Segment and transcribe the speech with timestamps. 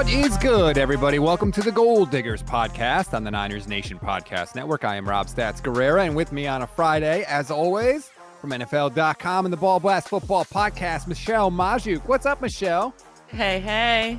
[0.00, 1.18] What is good, everybody?
[1.18, 4.82] Welcome to the Gold Diggers podcast on the Niners Nation Podcast Network.
[4.82, 8.10] I am Rob Stats Guerrera, and with me on a Friday, as always,
[8.40, 12.00] from NFL.com and the Ball Blast Football Podcast, Michelle Magdziuk.
[12.08, 12.94] What's up, Michelle?
[13.26, 14.18] Hey, hey.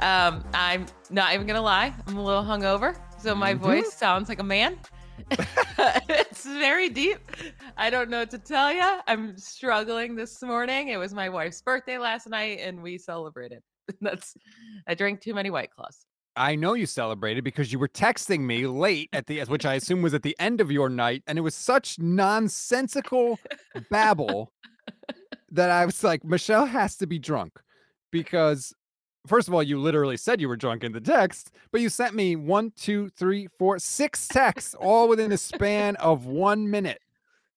[0.00, 1.94] Um, I'm not even gonna lie.
[2.08, 3.62] I'm a little hungover, so my mm-hmm.
[3.62, 4.80] voice sounds like a man.
[6.08, 7.20] it's very deep.
[7.76, 8.98] I don't know what to tell you.
[9.06, 10.88] I'm struggling this morning.
[10.88, 13.62] It was my wife's birthday last night, and we celebrated.
[14.00, 14.34] That's
[14.86, 16.06] I drank too many white claws.
[16.36, 20.00] I know you celebrated because you were texting me late at the which I assume
[20.00, 23.38] was at the end of your night, and it was such nonsensical
[23.90, 24.52] babble
[25.50, 27.60] that I was like, Michelle has to be drunk
[28.10, 28.72] because
[29.26, 32.14] first of all, you literally said you were drunk in the text, but you sent
[32.14, 37.00] me one, two, three, four, six texts all within a span of one minute.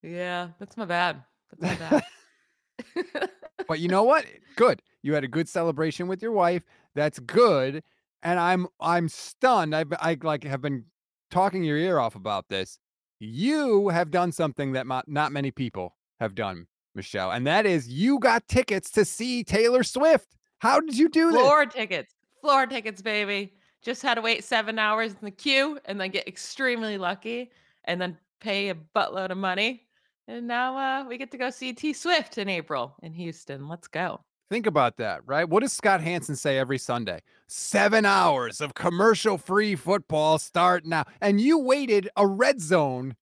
[0.02, 1.23] Yeah, that's my bad.
[1.59, 3.30] That's my bad.
[3.67, 4.25] but you know what?
[4.55, 4.81] Good.
[5.03, 6.63] You had a good celebration with your wife.
[6.95, 7.83] That's good.
[8.23, 9.75] And I'm I'm stunned.
[9.75, 10.85] I I like have been
[11.29, 12.79] talking your ear off about this.
[13.19, 18.19] You have done something that not many people have done, Michelle, and that is you
[18.19, 20.35] got tickets to see Taylor Swift.
[20.59, 21.41] How did you do this?
[21.41, 22.13] Floor tickets.
[22.41, 23.53] Floor tickets, baby.
[23.81, 27.51] Just had to wait seven hours in the queue and then get extremely lucky
[27.83, 29.87] and then pay a buttload of money.
[30.29, 33.67] And now uh, we get to go see T Swift in April in Houston.
[33.67, 34.21] Let's go.
[34.49, 35.47] Think about that, right?
[35.47, 37.22] What does Scott Hanson say every Sunday?
[37.47, 41.05] Seven hours of commercial free football start now.
[41.22, 43.16] And you waited a red zone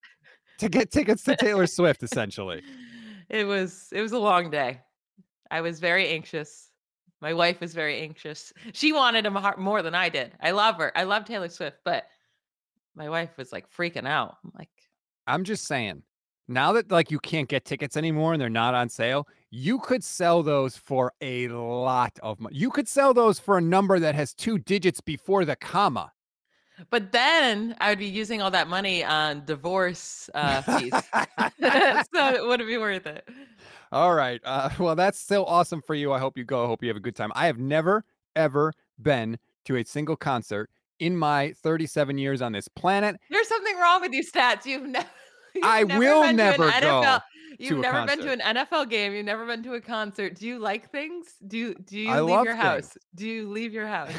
[0.58, 2.62] to get tickets to Taylor Swift, essentially.
[3.30, 4.82] It was it was a long day.
[5.50, 6.70] I was very anxious.
[7.22, 8.52] My wife was very anxious.
[8.74, 10.34] She wanted him more than I did.
[10.42, 10.92] I love her.
[10.98, 12.04] I love Taylor Swift, but
[12.94, 14.36] my wife was like freaking out.
[14.44, 14.70] I'm like,
[15.28, 16.04] I'm just saying,
[16.50, 20.04] now that like you can't get tickets anymore and they're not on sale, you could
[20.04, 22.56] sell those for a lot of money.
[22.56, 26.14] You could sell those for a number that has two digits before the comma.
[26.90, 30.94] But then I would be using all that money on divorce uh, fees,
[32.14, 33.28] so it wouldn't be worth it.
[33.92, 34.40] All right.
[34.44, 36.14] Uh, well, that's still awesome for you.
[36.14, 36.64] I hope you go.
[36.64, 37.32] I hope you have a good time.
[37.36, 40.70] I have never ever been to a single concert
[41.00, 43.18] in my 37 years on this planet.
[43.30, 44.66] There's something wrong with these stats.
[44.66, 45.08] You've never.
[45.64, 46.72] I never will never go.
[46.72, 47.22] NFL.
[47.60, 48.18] You've never concert.
[48.18, 49.14] been to an NFL game.
[49.14, 50.36] You've never been to a concert.
[50.36, 51.36] Do you like things?
[51.48, 52.90] Do you, do you I leave your house?
[52.90, 53.06] Things.
[53.16, 54.14] Do you leave your house?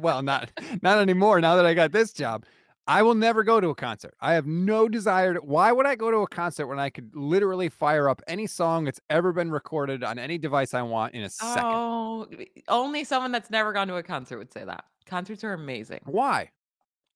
[0.00, 0.50] well, not
[0.82, 1.40] not anymore.
[1.40, 2.44] Now that I got this job,
[2.88, 4.14] I will never go to a concert.
[4.20, 5.40] I have no desire to.
[5.40, 8.84] Why would I go to a concert when I could literally fire up any song
[8.84, 11.64] that's ever been recorded on any device I want in a second?
[11.64, 12.28] Oh,
[12.68, 14.84] only someone that's never gone to a concert would say that.
[15.06, 16.00] Concerts are amazing.
[16.04, 16.50] Why?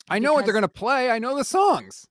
[0.08, 1.10] I know what they're going to play.
[1.10, 2.06] I know the songs.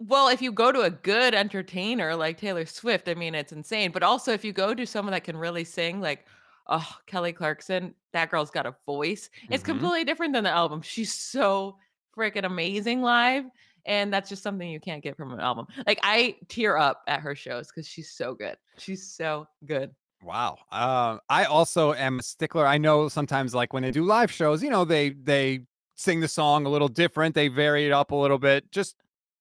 [0.00, 3.92] Well, if you go to a good entertainer like Taylor Swift, I mean, it's insane.
[3.92, 6.26] But also, if you go to someone that can really sing, like,
[6.68, 9.28] oh, Kelly Clarkson, that girl's got a voice.
[9.50, 9.72] It's mm-hmm.
[9.72, 10.80] completely different than the album.
[10.80, 11.76] She's so
[12.16, 13.44] freaking amazing live.
[13.84, 15.66] And that's just something you can't get from an album.
[15.86, 18.56] Like, I tear up at her shows because she's so good.
[18.78, 19.94] She's so good.
[20.22, 20.58] Wow.
[20.70, 22.66] Uh, I also am a stickler.
[22.66, 25.60] I know sometimes, like when they do live shows, you know, they they
[25.96, 27.34] sing the song a little different.
[27.34, 28.70] They vary it up a little bit.
[28.70, 28.96] Just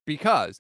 [0.10, 0.60] because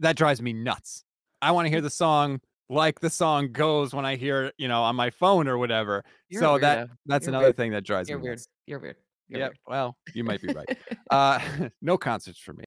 [0.00, 1.04] that drives me nuts.
[1.40, 4.68] I want to hear the song like the song goes when I hear it, you
[4.68, 6.04] know, on my phone or whatever.
[6.28, 7.56] You're so that that's You're another weird.
[7.56, 8.38] thing that drives You're me weird.
[8.38, 8.48] Nuts.
[8.66, 8.96] You're weird.
[9.28, 9.58] You're yeah, weird.
[9.66, 10.78] well, you might be right.
[11.10, 11.40] uh,
[11.82, 12.64] no concerts for me.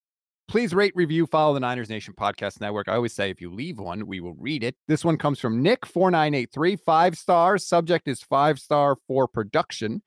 [0.48, 2.88] Please rate, review, follow the Niners Nation Podcast Network.
[2.88, 4.76] I always say if you leave one, we will read it.
[4.88, 7.66] This one comes from Nick4983, five stars.
[7.66, 10.02] Subject is five star for production.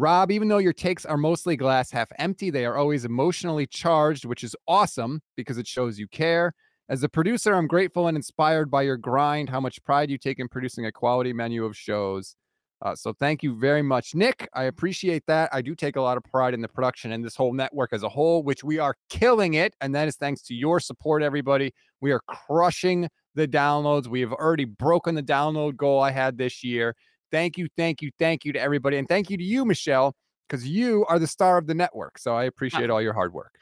[0.00, 4.24] Rob, even though your takes are mostly glass half empty, they are always emotionally charged,
[4.24, 6.54] which is awesome because it shows you care.
[6.88, 10.38] As a producer, I'm grateful and inspired by your grind, how much pride you take
[10.38, 12.34] in producing a quality menu of shows.
[12.82, 14.48] Uh, so thank you very much, Nick.
[14.54, 15.50] I appreciate that.
[15.52, 18.02] I do take a lot of pride in the production and this whole network as
[18.02, 19.74] a whole, which we are killing it.
[19.82, 21.74] And that is thanks to your support, everybody.
[22.00, 24.06] We are crushing the downloads.
[24.06, 26.96] We have already broken the download goal I had this year.
[27.30, 28.96] Thank you, thank you, thank you to everybody.
[28.96, 30.14] And thank you to you, Michelle,
[30.48, 32.18] because you are the star of the network.
[32.18, 33.54] So I appreciate all your hard work.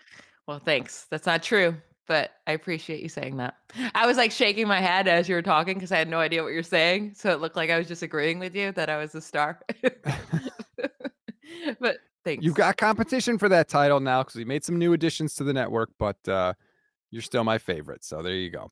[0.47, 1.07] Well, thanks.
[1.11, 1.77] That's not true,
[2.07, 3.57] but I appreciate you saying that.
[3.95, 6.43] I was like shaking my head as you were talking because I had no idea
[6.43, 7.15] what you're saying.
[7.15, 9.61] So it looked like I was just agreeing with you that I was the star.
[11.81, 12.45] but thanks.
[12.45, 15.53] You've got competition for that title now because we made some new additions to the
[15.53, 16.55] network, but uh,
[17.11, 18.05] you're still my favorite.
[18.05, 18.71] So there you go.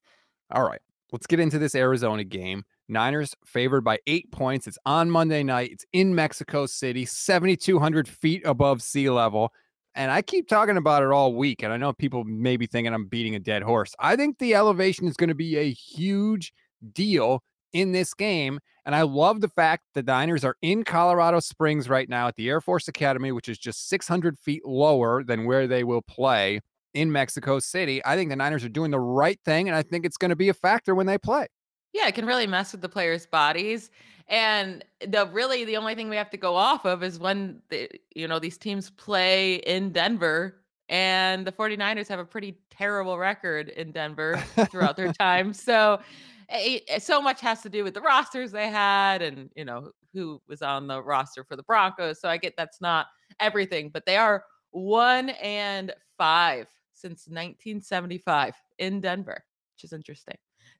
[0.50, 0.80] All right.
[1.12, 2.64] Let's get into this Arizona game.
[2.88, 4.66] Niners favored by eight points.
[4.66, 5.70] It's on Monday night.
[5.72, 9.52] It's in Mexico City, 7,200 feet above sea level.
[9.94, 11.62] And I keep talking about it all week.
[11.62, 13.94] And I know people may be thinking I'm beating a dead horse.
[13.98, 16.52] I think the elevation is going to be a huge
[16.92, 17.42] deal
[17.72, 18.60] in this game.
[18.84, 22.48] And I love the fact the Niners are in Colorado Springs right now at the
[22.48, 26.60] Air Force Academy, which is just 600 feet lower than where they will play
[26.94, 28.00] in Mexico City.
[28.04, 30.36] I think the Niners are doing the right thing, and I think it's going to
[30.36, 31.48] be a factor when they play.
[31.92, 33.90] Yeah, it can really mess with the players' bodies.
[34.28, 37.88] And the really the only thing we have to go off of is when the,
[38.14, 43.68] you know these teams play in Denver and the 49ers have a pretty terrible record
[43.70, 44.36] in Denver
[44.70, 45.52] throughout their time.
[45.52, 46.00] So
[46.48, 49.92] it, eh, so much has to do with the rosters they had and you know
[50.12, 52.20] who was on the roster for the Broncos.
[52.20, 53.06] So I get that's not
[53.38, 59.44] everything, but they are 1 and 5 since 1975 in Denver,
[59.74, 60.36] which is interesting.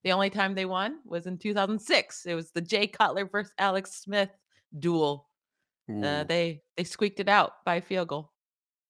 [0.06, 2.26] The only time they won was in 2006.
[2.26, 4.30] It was the Jay Cutler versus Alex Smith
[4.78, 5.28] duel.
[5.90, 8.30] Uh, they they squeaked it out by field goal.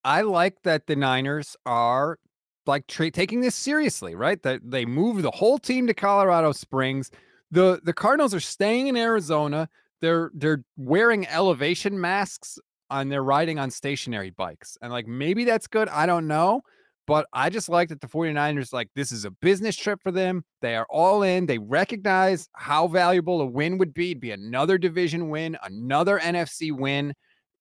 [0.04, 2.18] I like that the Niners are
[2.66, 4.42] like tra- taking this seriously, right?
[4.42, 7.10] That they move the whole team to Colorado Springs.
[7.50, 9.70] The the Cardinals are staying in Arizona.
[10.02, 12.58] They're they're wearing elevation masks
[12.90, 14.76] and they're riding on stationary bikes.
[14.82, 15.88] And like maybe that's good.
[15.88, 16.60] I don't know.
[17.06, 20.44] But I just like that the 49ers, like, this is a business trip for them.
[20.60, 21.46] They are all in.
[21.46, 24.10] They recognize how valuable a win would be.
[24.10, 27.14] It'd be another division win, another NFC win.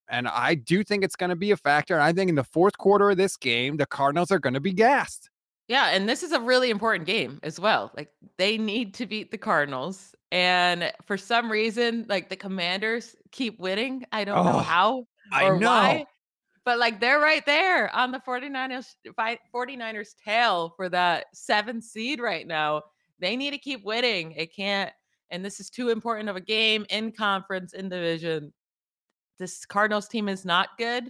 [0.10, 2.00] And I do think it's going to be a factor.
[2.00, 4.74] I think in the fourth quarter of this game, the Cardinals are going to be
[4.74, 5.30] gassed.
[5.68, 5.90] Yeah.
[5.90, 7.92] And this is a really important game as well.
[7.96, 10.16] Like, they need to beat the Cardinals.
[10.32, 14.06] And for some reason, like the commanders keep winning.
[14.12, 15.68] I don't oh, know how or I know.
[15.68, 16.06] why
[16.66, 18.96] but like they're right there on the 49ers
[19.54, 22.82] 49ers tail for that seven seed right now.
[23.20, 24.34] They need to keep winning.
[24.34, 24.92] It can't
[25.32, 28.52] and this is too important of a game in conference in division.
[29.38, 31.10] This Cardinals team is not good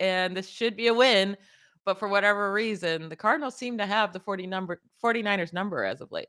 [0.00, 1.36] and this should be a win,
[1.84, 6.00] but for whatever reason, the Cardinals seem to have the 40 number 49ers number as
[6.00, 6.28] of late.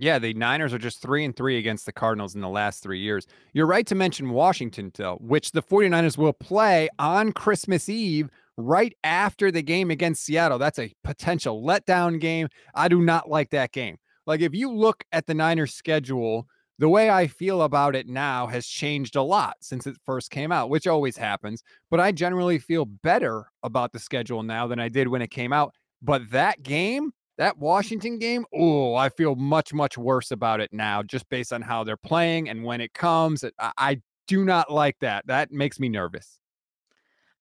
[0.00, 3.00] Yeah, the Niners are just three and three against the Cardinals in the last three
[3.00, 3.26] years.
[3.52, 8.96] You're right to mention Washington, though, which the 49ers will play on Christmas Eve right
[9.04, 10.56] after the game against Seattle.
[10.56, 12.48] That's a potential letdown game.
[12.74, 13.98] I do not like that game.
[14.26, 16.46] Like, if you look at the Niners schedule,
[16.78, 20.50] the way I feel about it now has changed a lot since it first came
[20.50, 21.62] out, which always happens.
[21.90, 25.52] But I generally feel better about the schedule now than I did when it came
[25.52, 25.74] out.
[26.00, 31.02] But that game, that Washington game, oh, I feel much, much worse about it now,
[31.02, 33.42] just based on how they're playing and when it comes.
[33.58, 35.26] I, I do not like that.
[35.26, 36.38] That makes me nervous.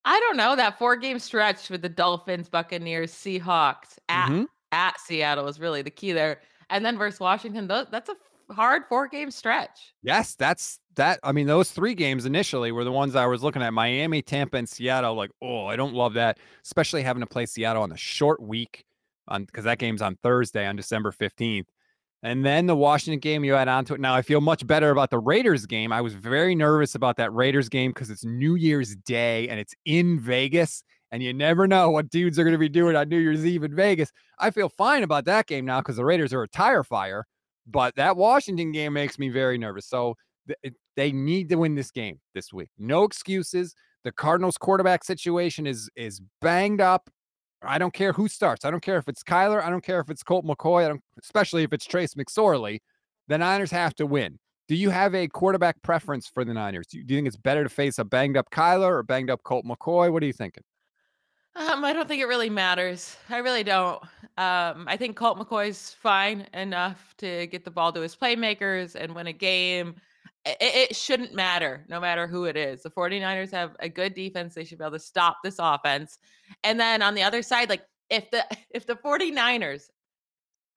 [0.06, 0.56] I don't know.
[0.56, 4.46] That four game stretch with the Dolphins, Buccaneers, Seahawks at, mm-hmm.
[4.72, 6.40] at Seattle is really the key there.
[6.70, 9.94] And then versus Washington, that's a hard four game stretch.
[10.02, 11.20] Yes, that's that.
[11.24, 14.56] I mean, those three games initially were the ones I was looking at Miami, Tampa,
[14.56, 15.16] and Seattle.
[15.16, 18.86] Like, oh, I don't love that, especially having to play Seattle on a short week
[19.30, 21.68] on because that game's on Thursday on December 15th.
[22.22, 24.02] And then the Washington game, you add on to it.
[24.02, 25.94] Now I feel much better about the Raiders game.
[25.94, 29.74] I was very nervous about that Raiders game because it's New Year's Day and it's
[29.86, 33.20] in Vegas, and you never know what dudes are going to be doing on New
[33.20, 34.12] Year's Eve in Vegas.
[34.38, 37.26] I feel fine about that game now because the Raiders are a tire fire,
[37.66, 39.88] but that Washington game makes me very nervous.
[39.88, 40.16] So
[40.48, 42.70] th- they need to win this game this week.
[42.78, 43.76] No excuses.
[44.04, 47.10] The Cardinals quarterback situation is is banged up
[47.62, 48.66] I don't care who starts.
[48.66, 49.62] I don't care if it's Kyler.
[49.62, 50.86] I don't care if it's Colt McCoy.
[50.86, 52.80] I don't, especially if it's Trace McSorley.
[53.28, 54.40] The Niners have to win.
[54.68, 56.88] Do you have a quarterback preference for the Niners?
[56.88, 59.30] Do you, do you think it's better to face a banged up Kyler or banged
[59.30, 60.12] up Colt McCoy?
[60.12, 60.64] What are you thinking?
[61.56, 63.18] Um, I don't think it really matters.
[63.30, 64.02] I really don't.
[64.38, 69.14] Um, I think Colt McCoy's fine enough to get the ball to his playmakers and
[69.16, 69.96] win a game
[70.46, 72.84] it, shouldn't matter no matter who it is.
[72.84, 74.56] The 49ers have a good defense.
[74.56, 76.20] They should be able to stop this offense.
[76.64, 79.90] And then on the other side, like if the if the 49ers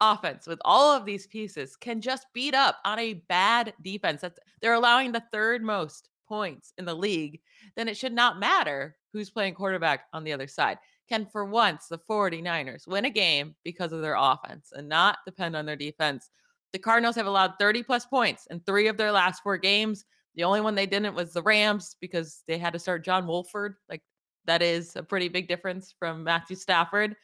[0.00, 4.38] offense with all of these pieces can just beat up on a bad defense, that's
[4.60, 7.40] they're allowing the third most points in the league,
[7.76, 10.78] then it should not matter who's playing quarterback on the other side.
[11.08, 15.54] Can for once the 49ers win a game because of their offense and not depend
[15.54, 16.30] on their defense
[16.72, 20.04] the Cardinals have allowed 30 plus points in three of their last four games.
[20.34, 23.76] The only one they didn't was the Rams because they had to start John Wolford.
[23.88, 24.02] Like
[24.46, 27.14] that is a pretty big difference from Matthew Stafford.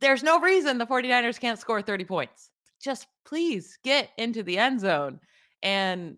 [0.00, 2.50] There's no reason the 49ers can't score 30 points.
[2.80, 5.20] Just please get into the end zone
[5.62, 6.16] and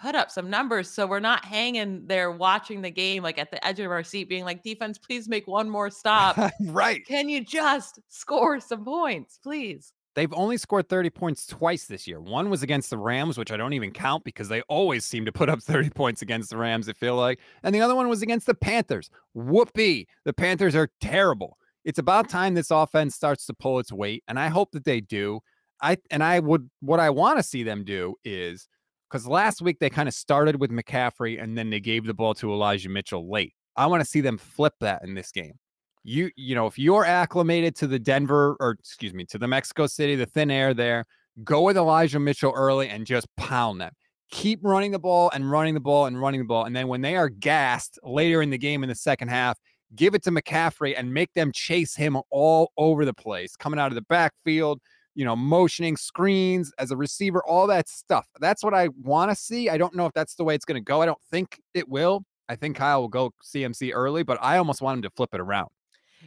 [0.00, 3.64] put up some numbers so we're not hanging there watching the game like at the
[3.66, 7.44] edge of our seat being like defense please make one more stop right can you
[7.44, 12.20] just score some points please They've only scored 30 points twice this year.
[12.20, 15.32] One was against the Rams, which I don't even count because they always seem to
[15.32, 17.38] put up 30 points against the Rams, I feel like.
[17.62, 19.10] And the other one was against the Panthers.
[19.34, 20.08] Whoopee.
[20.24, 21.56] The Panthers are terrible.
[21.84, 25.00] It's about time this offense starts to pull its weight, and I hope that they
[25.00, 25.40] do.
[25.82, 28.68] I and I would what I want to see them do is
[29.08, 32.34] because last week they kind of started with McCaffrey and then they gave the ball
[32.34, 33.54] to Elijah Mitchell late.
[33.76, 35.54] I want to see them flip that in this game.
[36.02, 39.86] You you know if you're acclimated to the Denver or excuse me to the Mexico
[39.86, 41.04] City, the thin air there,
[41.44, 43.92] go with Elijah Mitchell early and just pound them.
[44.30, 47.02] Keep running the ball and running the ball and running the ball, and then when
[47.02, 49.58] they are gassed later in the game in the second half,
[49.94, 53.88] give it to McCaffrey and make them chase him all over the place, coming out
[53.88, 54.80] of the backfield,
[55.14, 58.26] you know, motioning screens as a receiver, all that stuff.
[58.40, 59.68] That's what I want to see.
[59.68, 61.02] I don't know if that's the way it's going to go.
[61.02, 62.22] I don't think it will.
[62.48, 65.40] I think Kyle will go CMC early, but I almost want him to flip it
[65.40, 65.68] around.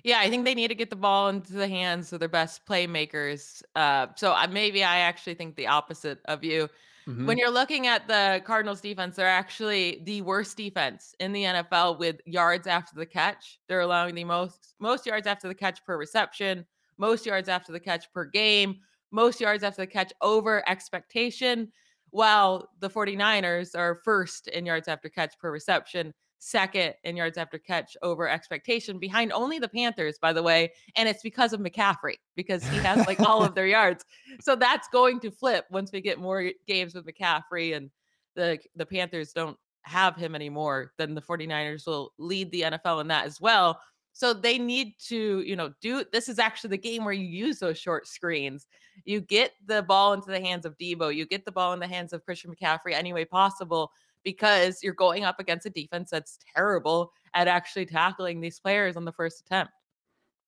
[0.03, 2.65] Yeah, I think they need to get the ball into the hands of their best
[2.65, 3.61] playmakers.
[3.75, 6.69] Uh, so I, maybe I actually think the opposite of you.
[7.07, 7.25] Mm-hmm.
[7.25, 11.99] When you're looking at the Cardinals defense, they're actually the worst defense in the NFL
[11.99, 13.59] with yards after the catch.
[13.67, 16.65] They're allowing the most most yards after the catch per reception,
[16.97, 18.77] most yards after the catch per game,
[19.11, 21.71] most yards after the catch over expectation,
[22.11, 27.57] while the 49ers are first in yards after catch per reception second in yards after
[27.57, 30.73] catch over expectation behind only the Panthers, by the way.
[30.97, 34.03] And it's because of McCaffrey, because he has like all of their yards.
[34.41, 37.89] So that's going to flip once we get more games with McCaffrey and
[38.35, 43.07] the the Panthers don't have him anymore, then the 49ers will lead the NFL in
[43.07, 43.79] that as well.
[44.11, 47.59] So they need to, you know, do this is actually the game where you use
[47.59, 48.67] those short screens.
[49.05, 51.87] You get the ball into the hands of Debo, you get the ball in the
[51.87, 53.91] hands of Christian McCaffrey any way possible
[54.23, 59.05] because you're going up against a defense that's terrible at actually tackling these players on
[59.05, 59.73] the first attempt.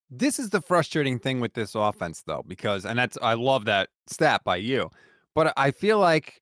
[0.10, 3.90] This is the frustrating thing with this offense, though, because, and that's, I love that
[4.08, 4.90] stat by you,
[5.34, 6.42] but I feel like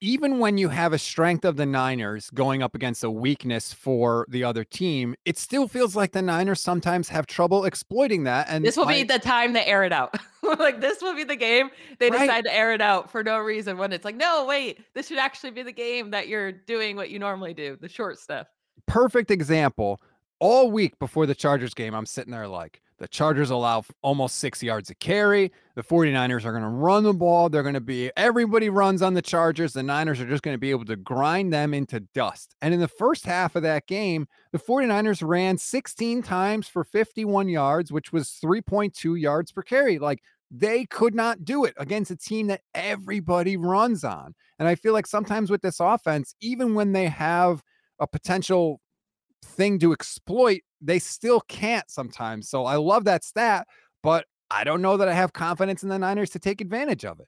[0.00, 4.26] even when you have a strength of the Niners going up against a weakness for
[4.28, 8.46] the other team, it still feels like the Niners sometimes have trouble exploiting that.
[8.50, 10.14] And this will be the time to air it out.
[10.58, 12.20] like this will be the game they right.
[12.20, 15.18] decide to air it out for no reason when it's like, no, wait, this should
[15.18, 18.46] actually be the game that you're doing what you normally do, the short stuff.
[18.86, 20.00] Perfect example.
[20.40, 24.62] All week before the Chargers game, I'm sitting there like, the Chargers allow almost six
[24.62, 25.50] yards of carry.
[25.74, 27.48] The 49ers are going to run the ball.
[27.48, 29.72] They're going to be, everybody runs on the Chargers.
[29.72, 32.54] The Niners are just going to be able to grind them into dust.
[32.62, 37.48] And in the first half of that game, the 49ers ran 16 times for 51
[37.48, 39.98] yards, which was 3.2 yards per carry.
[39.98, 40.22] Like
[40.56, 44.34] they could not do it against a team that everybody runs on.
[44.58, 47.60] And I feel like sometimes with this offense, even when they have
[47.98, 48.80] a potential
[49.44, 52.48] thing to exploit, they still can't sometimes.
[52.48, 53.66] So I love that stat,
[54.02, 57.18] but I don't know that I have confidence in the Niners to take advantage of
[57.18, 57.26] it.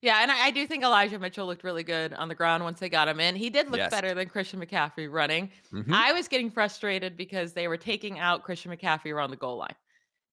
[0.00, 2.78] Yeah, and I, I, do think Elijah Mitchell looked really good on the ground once
[2.78, 3.34] they got him in.
[3.34, 3.90] He did look yes.
[3.90, 5.50] better than Christian McCaffrey running.
[5.74, 5.92] Mm-hmm.
[5.92, 9.74] I was getting frustrated because they were taking out Christian McCaffrey around the goal line.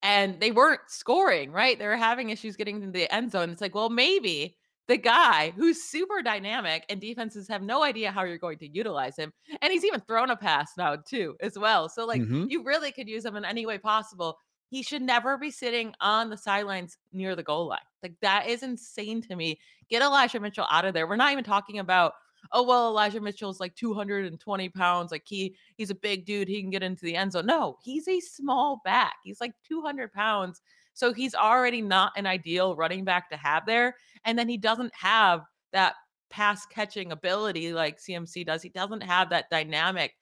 [0.04, 1.80] And they weren't scoring, right?
[1.80, 3.50] They were having issues getting into the end zone.
[3.50, 4.56] It's like, well, maybe
[4.88, 9.18] the guy who's super dynamic and defenses have no idea how you're going to utilize
[9.18, 9.34] him.
[9.62, 11.90] And he's even thrown a pass now, too, as well.
[11.90, 12.46] So, like, mm-hmm.
[12.50, 14.38] you really could use him in any way possible.
[14.70, 17.80] He should never be sitting on the sidelines near the goal line.
[18.04, 19.60] Like, that is insane to me.
[19.90, 21.08] Get Elijah Mitchell out of there.
[21.08, 22.14] We're not even talking about,
[22.52, 25.12] oh, well, Elijah Mitchell's like 220 pounds.
[25.12, 26.48] Like, he he's a big dude.
[26.48, 27.46] He can get into the end zone.
[27.46, 29.16] No, he's a small back.
[29.24, 30.62] He's like 200 pounds
[30.96, 33.98] so he's already not an ideal running back to have there.
[34.24, 35.42] And then he doesn't have
[35.74, 35.96] that
[36.30, 38.62] pass catching ability like CMC does.
[38.62, 40.14] He doesn't have that dynamic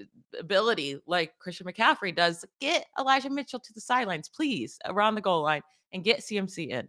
[0.00, 0.04] uh,
[0.38, 2.44] ability like Christian McCaffrey does.
[2.60, 6.88] Get Elijah Mitchell to the sidelines, please, around the goal line and get CMC in.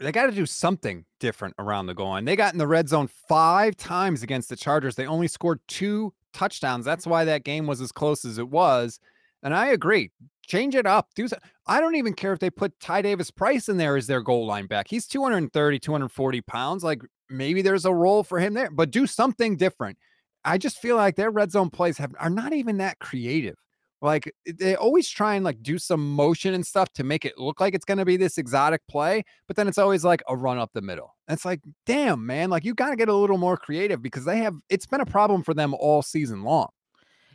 [0.00, 2.24] They got to do something different around the goal line.
[2.24, 4.94] They got in the red zone five times against the Chargers.
[4.94, 6.84] They only scored two touchdowns.
[6.84, 9.00] That's why that game was as close as it was.
[9.42, 10.10] And I agree.
[10.46, 11.08] Change it up.
[11.14, 11.36] Do so.
[11.66, 14.46] I don't even care if they put Ty Davis Price in there as their goal
[14.46, 14.86] line back.
[14.88, 16.84] He's 230, 240 pounds.
[16.84, 19.98] Like maybe there's a role for him there, but do something different.
[20.44, 23.56] I just feel like their red zone plays have are not even that creative.
[24.00, 27.60] Like they always try and like do some motion and stuff to make it look
[27.60, 30.58] like it's going to be this exotic play, but then it's always like a run
[30.58, 31.16] up the middle.
[31.26, 34.24] And it's like, damn, man, like you got to get a little more creative because
[34.24, 36.68] they have it's been a problem for them all season long.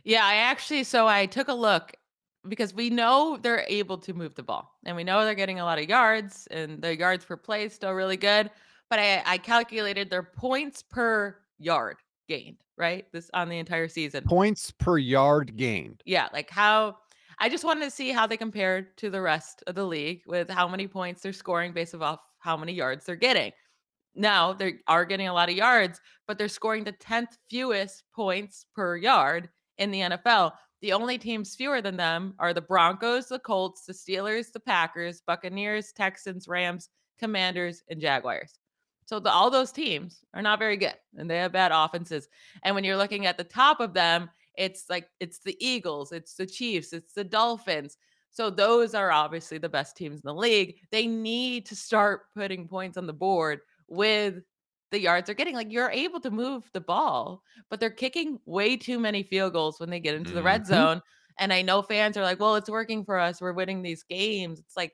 [0.04, 1.92] Yeah, I actually so I took a look
[2.48, 5.64] because we know they're able to move the ball and we know they're getting a
[5.64, 8.50] lot of yards and the yards per play is still really good.
[8.88, 11.96] But I, I calculated their points per yard
[12.28, 13.06] gained, right?
[13.12, 14.24] This on the entire season.
[14.24, 16.02] Points per yard gained.
[16.04, 16.96] Yeah, like how
[17.38, 20.48] I just wanted to see how they compared to the rest of the league with
[20.48, 23.52] how many points they're scoring based off how many yards they're getting.
[24.14, 28.66] Now they are getting a lot of yards, but they're scoring the 10th fewest points
[28.74, 30.52] per yard in the NFL.
[30.80, 35.22] The only teams fewer than them are the Broncos, the Colts, the Steelers, the Packers,
[35.26, 38.58] Buccaneers, Texans, Rams, Commanders, and Jaguars.
[39.06, 42.28] So the, all those teams are not very good and they have bad offenses.
[42.62, 46.34] And when you're looking at the top of them, it's like it's the Eagles, it's
[46.34, 47.96] the Chiefs, it's the Dolphins.
[48.30, 50.76] So those are obviously the best teams in the league.
[50.90, 54.42] They need to start putting points on the board with
[54.90, 55.54] the yards they're getting.
[55.54, 59.80] Like you're able to move the ball, but they're kicking way too many field goals
[59.80, 60.66] when they get into the red Mhm.
[60.66, 61.02] zone.
[61.38, 63.40] And I know fans are like, well, it's working for us.
[63.40, 64.60] We're winning these games.
[64.60, 64.92] It's like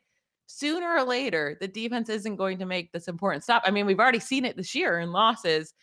[0.50, 3.62] sooner or later, the defense isn't going to make this important stop.
[3.64, 5.74] I mean, we've already seen it this year in losses.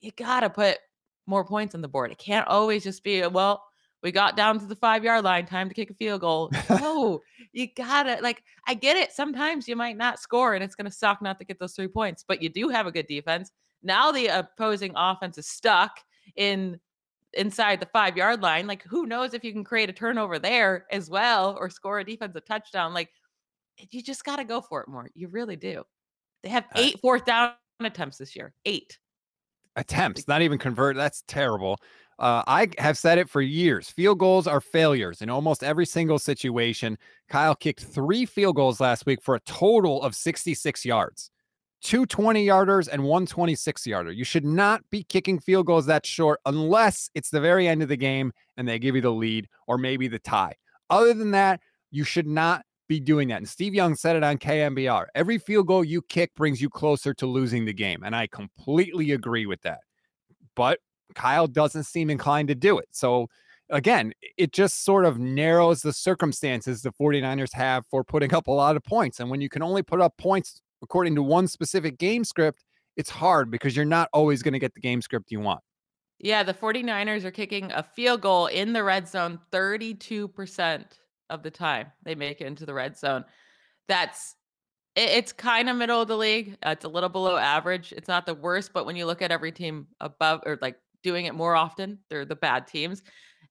[0.00, 0.78] You got to put
[1.26, 2.12] more points on the board.
[2.12, 3.64] It can't always just be, uh, well,
[4.02, 6.50] we got down to the five yard line, time to kick a field goal.
[6.70, 7.20] No,
[7.52, 9.12] you gotta, like, I get it.
[9.12, 11.88] Sometimes you might not score and it's going to suck not to get those three
[11.88, 13.50] points, but you do have a good defense.
[13.82, 15.98] Now the opposing offense is stuck
[16.36, 16.78] in
[17.34, 18.66] inside the five yard line.
[18.66, 22.04] Like, who knows if you can create a turnover there as well or score a
[22.04, 22.94] defensive touchdown?
[22.94, 23.10] Like,
[23.90, 25.08] you just got to go for it more.
[25.14, 25.84] You really do.
[26.42, 28.52] They have Uh, eight fourth down attempts this year.
[28.64, 28.98] Eight.
[29.76, 30.96] attempts, not even convert.
[30.96, 31.78] That's terrible.
[32.18, 33.88] Uh, I have said it for years.
[33.90, 36.98] Field goals are failures in almost every single situation.
[37.28, 41.30] Kyle kicked three field goals last week for a total of 66 yards,
[41.80, 44.12] two 20 yarders and one 26 yarder.
[44.12, 47.88] You should not be kicking field goals that short unless it's the very end of
[47.88, 50.54] the game and they give you the lead or maybe the tie.
[50.90, 51.60] Other than that,
[51.90, 52.62] you should not
[52.92, 53.38] be doing that.
[53.38, 55.06] And Steve Young said it on KNBR.
[55.14, 58.02] Every field goal you kick brings you closer to losing the game.
[58.04, 59.80] And I completely agree with that.
[60.54, 60.78] But
[61.14, 62.88] Kyle doesn't seem inclined to do it.
[62.90, 63.28] So
[63.70, 68.50] again, it just sort of narrows the circumstances the 49ers have for putting up a
[68.50, 69.20] lot of points.
[69.20, 72.62] And when you can only put up points according to one specific game script,
[72.98, 75.60] it's hard because you're not always going to get the game script you want.
[76.18, 80.84] Yeah, the 49ers are kicking a field goal in the red zone 32%
[81.32, 83.24] of the time they make it into the red zone.
[83.88, 84.36] That's
[84.94, 86.56] it, it's kind of middle of the league.
[86.64, 87.92] Uh, it's a little below average.
[87.96, 91.26] It's not the worst, but when you look at every team above or like doing
[91.26, 93.02] it more often, they're the bad teams.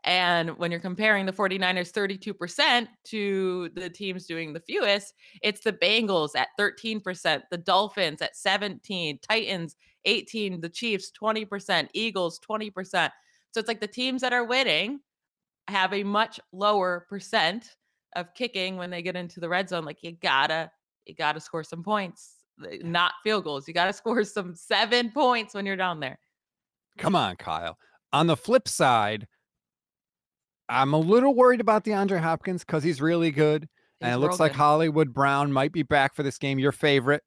[0.03, 5.73] And when you're comparing the 49ers 32% to the teams doing the fewest, it's the
[5.73, 9.75] Bengals at 13%, the Dolphins at 17, Titans
[10.05, 13.11] 18, the Chiefs 20%, Eagles 20%.
[13.51, 15.01] So it's like the teams that are winning
[15.71, 17.75] have a much lower percent
[18.15, 19.85] of kicking when they get into the red zone.
[19.85, 20.71] Like you gotta,
[21.05, 23.67] you gotta score some points, uh, not field goals.
[23.67, 26.19] You gotta score some seven points when you're down there.
[26.97, 27.77] Come on, Kyle.
[28.13, 29.27] On the flip side,
[30.67, 33.67] I'm a little worried about DeAndre Hopkins because he's really good.
[34.01, 34.57] And it looks like good.
[34.57, 36.59] Hollywood Brown might be back for this game.
[36.59, 37.21] Your favorite,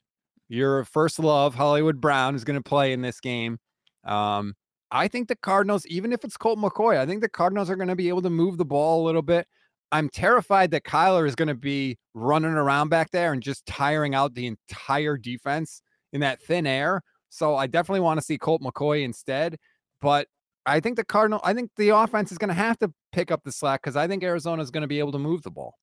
[0.49, 3.59] your first love, Hollywood Brown is going to play in this game.
[4.03, 4.55] Um,
[4.95, 7.89] I think the Cardinals, even if it's Colt McCoy, I think the Cardinals are going
[7.89, 9.49] to be able to move the ball a little bit.
[9.91, 14.15] I'm terrified that Kyler is going to be running around back there and just tiring
[14.15, 17.03] out the entire defense in that thin air.
[17.29, 19.57] So I definitely want to see Colt McCoy instead.
[20.01, 20.29] But
[20.65, 23.43] I think the Cardinal, I think the offense is going to have to pick up
[23.43, 25.75] the slack because I think Arizona is going to be able to move the ball.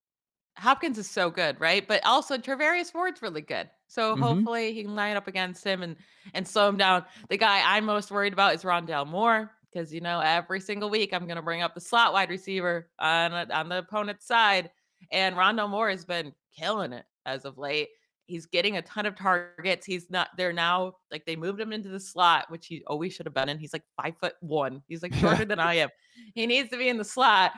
[0.57, 1.85] Hopkins is so good, right?
[1.85, 3.69] But also Charvarius Ward's really good.
[3.91, 4.19] So Mhm.
[4.21, 5.97] hopefully he can line up against him and
[6.33, 7.05] and slow him down.
[7.29, 11.13] The guy I'm most worried about is Rondale Moore because you know every single week
[11.13, 14.71] I'm going to bring up the slot wide receiver on on the opponent's side,
[15.11, 17.89] and Rondale Moore has been killing it as of late.
[18.27, 19.85] He's getting a ton of targets.
[19.85, 20.29] He's not.
[20.37, 23.49] They're now like they moved him into the slot, which he always should have been
[23.49, 23.59] in.
[23.59, 24.83] He's like five foot one.
[24.87, 25.89] He's like shorter than I am.
[26.33, 27.51] He needs to be in the slot.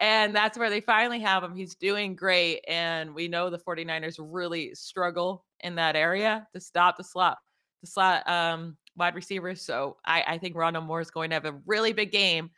[0.00, 1.54] And that's where they finally have him.
[1.54, 2.64] He's doing great.
[2.68, 7.38] And we know the 49ers really struggle in that area to stop the slot,
[7.80, 9.62] the slot um, wide receivers.
[9.62, 12.50] So I, I think Rondo Moore is going to have a really big game.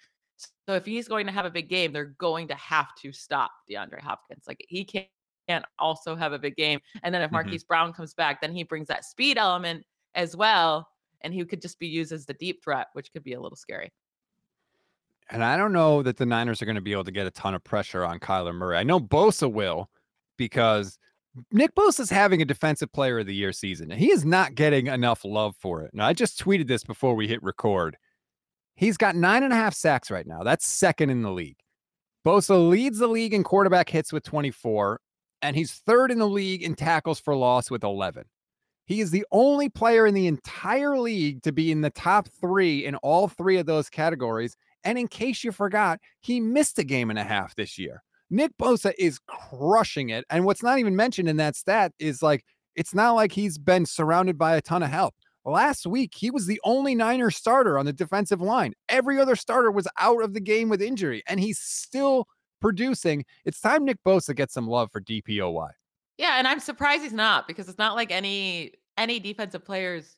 [0.68, 3.50] So if he's going to have a big game, they're going to have to stop
[3.70, 4.44] DeAndre Hopkins.
[4.46, 5.08] Like he can't,
[5.48, 6.80] can't also have a big game.
[7.02, 7.32] And then if Mhm.
[7.32, 10.88] Marquise Brown comes back, then he brings that speed element as well.
[11.20, 13.56] And he could just be used as the deep threat, which could be a little
[13.56, 13.92] scary.
[15.30, 17.30] And I don't know that the Niners are going to be able to get a
[17.30, 18.76] ton of pressure on Kyler Murray.
[18.76, 19.90] I know Bosa will
[20.36, 20.98] because
[21.50, 23.90] Nick Bosa is having a defensive player of the year season.
[23.90, 25.90] And he is not getting enough love for it.
[25.92, 27.96] Now, I just tweeted this before we hit record.
[28.76, 30.42] He's got nine and a half sacks right now.
[30.42, 31.58] That's second in the league.
[32.24, 35.00] Bosa leads the league in quarterback hits with 24,
[35.42, 38.24] and he's third in the league in tackles for loss with 11.
[38.86, 42.84] He is the only player in the entire league to be in the top three
[42.84, 44.56] in all three of those categories.
[44.86, 48.04] And in case you forgot, he missed a game and a half this year.
[48.30, 50.24] Nick Bosa is crushing it.
[50.30, 52.44] And what's not even mentioned in that stat is like,
[52.76, 55.14] it's not like he's been surrounded by a ton of help.
[55.44, 58.74] Last week, he was the only Niner starter on the defensive line.
[58.88, 62.26] Every other starter was out of the game with injury, and he's still
[62.60, 63.24] producing.
[63.44, 65.70] It's time Nick Bosa gets some love for DPOY.
[66.18, 70.16] Yeah, and I'm surprised he's not because it's not like any any defensive players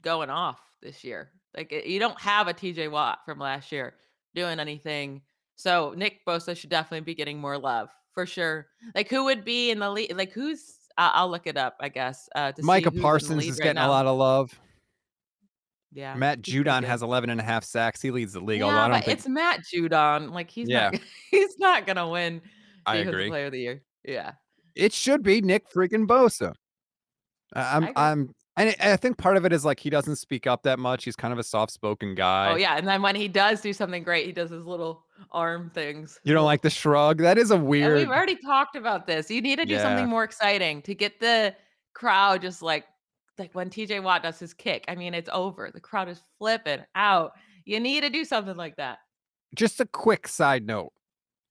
[0.00, 1.30] going off this year.
[1.56, 3.94] Like you don't have a TJ Watt from last year
[4.34, 5.22] doing anything.
[5.56, 8.66] So Nick Bosa should definitely be getting more love for sure.
[8.94, 10.16] Like who would be in the league?
[10.16, 10.76] Like who's?
[10.98, 11.76] Uh, I'll look it up.
[11.80, 12.28] I guess.
[12.34, 13.88] Uh, Micah Parsons is right getting now.
[13.88, 14.58] a lot of love.
[15.92, 18.00] Yeah, Matt Judon has 11 and a half sacks.
[18.00, 18.62] He leads the league.
[18.62, 20.30] although I don't but think it's Matt Judon.
[20.32, 20.90] Like he's Yeah.
[20.90, 21.00] not.
[21.30, 22.40] He's not gonna win
[22.86, 23.28] I agree.
[23.28, 23.82] Player of the Year.
[24.04, 24.32] Yeah.
[24.76, 26.54] It should be Nick freaking Bosa.
[27.54, 30.78] I'm I'm and I think part of it is like he doesn't speak up that
[30.78, 31.04] much.
[31.04, 32.50] He's kind of a soft-spoken oh, guy.
[32.52, 35.70] Oh yeah, and then when he does do something great, he does his little arm
[35.74, 36.18] things.
[36.24, 37.18] You don't like the shrug?
[37.18, 37.96] That is a And weird.
[37.98, 39.30] we've already talked about this.
[39.30, 39.82] You need to do Yeah.
[39.82, 41.54] something more exciting to get the
[41.94, 42.84] crowd just like
[43.38, 44.84] like when TJ Watt does his kick.
[44.86, 45.70] I mean, it's over.
[45.72, 47.32] The crowd is flipping out.
[47.64, 48.98] You need to do something like that.
[49.54, 50.92] Just a quick side note.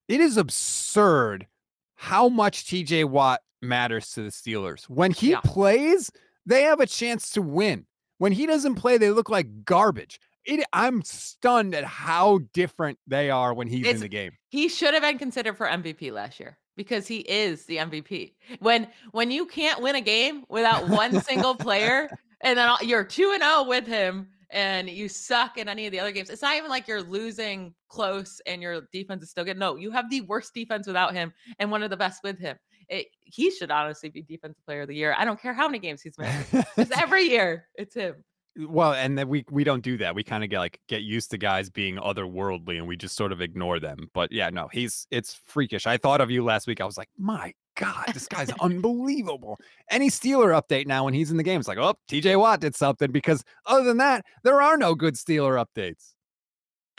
[0.08, 1.48] It is absurd
[1.96, 4.84] how much TJ Watt matters to the Steelers.
[4.84, 5.42] When he Yeah.
[5.44, 6.12] plays,
[6.50, 7.86] they have a chance to win.
[8.18, 10.20] When he doesn't play, they look like garbage.
[10.46, 14.32] It, I'm stunned at how different they are when he's in the game.
[14.50, 18.34] He should have been considered for MVP last year because he is the MVP.
[18.60, 22.10] When when you can't win a game without one single player
[22.42, 25.92] and then all- you're 2 and 0 with him and you suck in any of
[25.92, 26.30] the other games.
[26.30, 29.60] It's not even like you're losing close and your defense is still good.
[29.60, 32.58] No, you have the worst defense without him and one of the best with him.
[32.90, 35.16] It, he should honestly be defensive player of the year.
[35.18, 36.52] I don't care how many games he's missed.
[36.76, 38.16] Just every year, it's him.
[38.58, 40.16] well, and then we we don't do that.
[40.16, 43.32] We kind of get like get used to guys being otherworldly, and we just sort
[43.32, 44.10] of ignore them.
[44.14, 45.86] But yeah, no, he's it's freakish.
[45.86, 46.82] I thought of you last week.
[46.82, 49.60] I was like, my god, this guy's unbelievable.
[49.92, 52.76] Any Steeler update now when he's in the game, it's like, oh, TJ Watt did
[52.76, 53.12] something.
[53.12, 56.14] Because other than that, there are no good Steeler updates.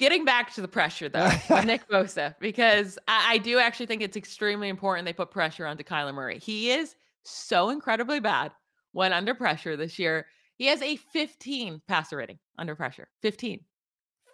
[0.00, 1.28] Getting back to the pressure though,
[1.64, 5.84] Nick Bosa, because I, I do actually think it's extremely important they put pressure onto
[5.84, 6.38] Kyler Murray.
[6.38, 8.50] He is so incredibly bad
[8.92, 10.24] when under pressure this year.
[10.56, 13.08] He has a 15 passer rating under pressure.
[13.20, 13.60] 15.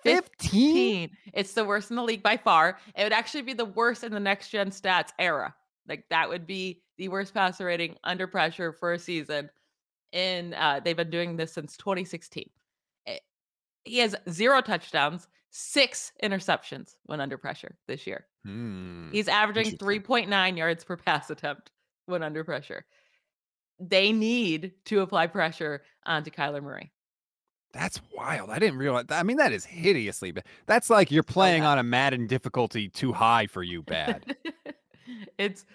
[0.05, 0.29] 15?
[1.09, 1.11] 15.
[1.35, 2.79] It's the worst in the league by far.
[2.97, 5.53] It would actually be the worst in the next gen stats era.
[5.89, 9.51] Like that would be the worst passer rating under pressure for a season.
[10.13, 12.49] In uh, they've been doing this since 2016.
[13.09, 13.19] Eh,
[13.85, 18.27] He has zero touchdowns, six interceptions when under pressure this year.
[18.45, 19.11] Hmm.
[19.11, 21.71] He's averaging 3.9 yards per pass attempt
[22.07, 22.85] when under pressure.
[23.79, 26.93] They need to apply pressure onto Kyler Murray.
[27.73, 28.51] That's wild.
[28.51, 29.07] I didn't realize.
[29.11, 30.45] I mean, that is hideously bad.
[30.67, 31.73] That's like you're playing bad.
[31.73, 34.35] on a Madden difficulty too high for you bad.
[35.39, 35.67] it's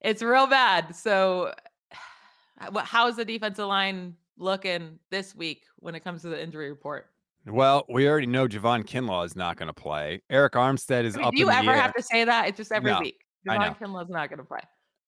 [0.00, 0.94] it's real bad.
[0.94, 1.52] So.
[2.84, 7.10] How's the defensive line looking this week when it comes to the injury report?
[7.46, 10.22] Well, we already know Javon Kinlaw is not going to play.
[10.32, 11.76] Arik Armstead is I mean, up do you ever air.
[11.80, 12.48] have to say that?
[12.48, 13.18] It's just every No, week.
[13.46, 13.78] Javon.
[13.78, 14.60] Kinlaw's not going to play.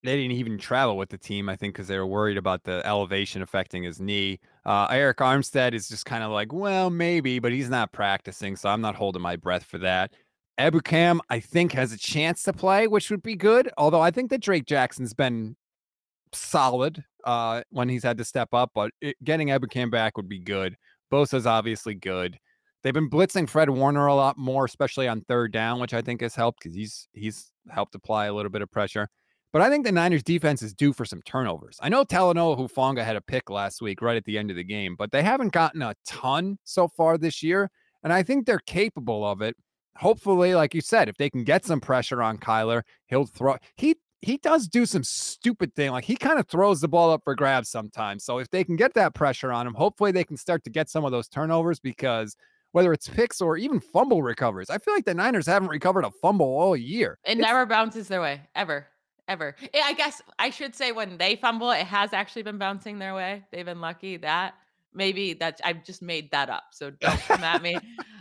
[0.05, 2.87] they didn't even travel with the team, I think, because they were worried about the
[2.87, 4.39] elevation affecting his knee.
[4.67, 8.69] Uh, Arik Armstead is just kind of like, well, maybe, but he's not practicing, so
[8.69, 10.13] I'm not holding my breath for that.
[10.61, 13.71] Ebukam, I think, has a chance to play, which would be good.
[13.79, 15.57] Although I think that Drake Jackson's been
[16.33, 20.39] solid uh, when he's had to step up, but it, getting Ebukam back would be
[20.39, 20.77] good.
[21.11, 22.39] Bosa's obviously good.
[22.83, 26.21] They've been blitzing Fred Warner a lot more, especially on third down, which I think
[26.21, 29.09] has helped because he's he's helped apply a little bit of pressure.
[29.53, 31.79] But I think the Niners defense is due for some turnovers.
[31.81, 34.65] I know Talanoa Hufanga had a pick last week right at the end of the
[34.65, 37.71] game, but they haven't gotten a ton so far this year.
[38.03, 39.57] And I think they're capable of it.
[39.97, 43.97] Hopefully, like you said, if they can get some pressure on Kyler, he'll throw he
[44.23, 45.91] he does do some stupid thing.
[45.91, 48.25] Like he kind of throws the ball up for grabs sometimes.
[48.25, 50.89] So if they can get that pressure on him, hopefully they can start to get
[50.89, 52.37] some of those turnovers because
[52.73, 56.11] whether it's picks or even fumble recovers, I feel like the Niners haven't recovered a
[56.23, 57.19] fumble all year.
[57.25, 58.87] It It's- never bounces their way, ever,
[59.29, 59.55] ever.
[59.73, 63.15] Eh, I guess I should say when they fumble, it has actually been bouncing their
[63.15, 63.45] way.
[63.53, 64.55] They've been lucky that
[64.97, 66.65] maybe that's I've just made that up.
[66.73, 67.77] So don't come at me.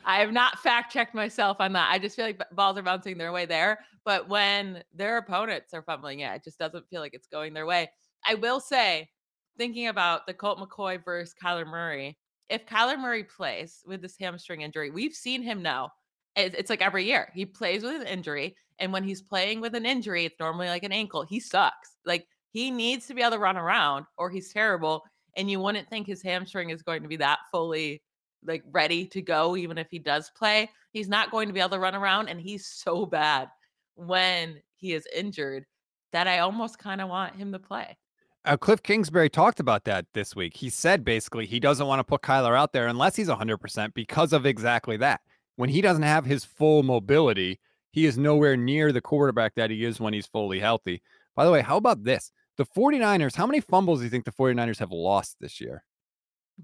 [0.05, 1.89] I have not fact checked myself on that.
[1.91, 3.79] I just feel like balls are bouncing their way there.
[4.03, 7.65] But when their opponents are fumbling, yeah, it just doesn't feel like it's going their
[7.65, 7.89] way.
[8.23, 9.09] I will say,
[9.57, 12.17] thinking about the Colt McCoy versus Kyler Murray,
[12.49, 15.91] if Kyler Murray plays with this hamstring injury, we've seen him now.
[16.35, 19.85] It's like every year he plays with an injury, and when he's playing with an
[19.85, 21.23] injury, it's normally like an ankle.
[21.23, 21.95] He sucks.
[22.05, 25.03] Like he needs to be able to run around, or he's terrible.
[25.36, 28.02] And you wouldn't think his hamstring is going to be that fully
[28.45, 30.69] like ready to go, even if he does play.
[30.91, 33.50] He's not going to be able to run around, and he's so bad
[33.95, 35.65] when he is injured
[36.12, 37.98] that I almost kind of want him to play.
[38.45, 40.56] Uh, Cliff Kingsbury talked about that this week.
[40.56, 44.34] He said basically he doesn't want to put Kyler out there unless he's 100% because
[44.34, 45.21] of exactly that.
[45.56, 47.60] When he doesn't have his full mobility,
[47.91, 51.02] he is nowhere near the quarterback that he is when he's fully healthy.
[51.36, 52.32] By the way, how about this?
[52.57, 55.83] The 49ers, how many fumbles do you think the 49ers have lost this year?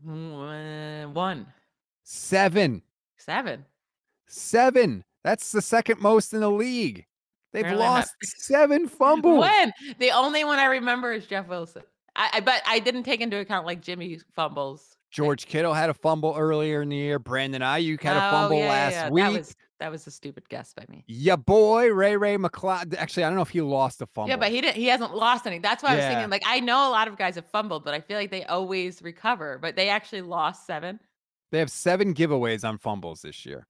[0.03, 1.47] One.
[2.03, 2.81] Seven.
[3.17, 3.65] Seven.
[4.27, 5.03] Seven.
[5.23, 7.05] That's the second most in the league.
[7.53, 9.41] They've Apparently lost seven fumbles.
[9.41, 9.73] When?
[9.99, 11.83] The only one I remember is Jeff Wilson.
[12.15, 14.95] I, I but I didn't take into account like Jimmy's fumbles.
[15.11, 17.19] George Kittle had a fumble earlier in the year.
[17.19, 19.09] Brandon Aiyuk had a Oh, fumble yeah, last yeah.
[19.09, 19.37] week.
[19.39, 21.03] Was that was a stupid guess by me.
[21.07, 22.95] Yeah, boy, Ray Ray McCloud.
[22.95, 24.29] Actually, I don't know if he lost a fumble.
[24.29, 24.75] Yeah, but he didn't.
[24.77, 25.59] He hasn't lost any.
[25.59, 26.29] That's why I was thinking.
[26.29, 29.01] Like I know a lot of guys have fumbled, but I feel like they always
[29.01, 29.57] recover.
[29.61, 30.99] But they actually lost seven.
[31.51, 33.67] they have seven giveaways on fumbles this year.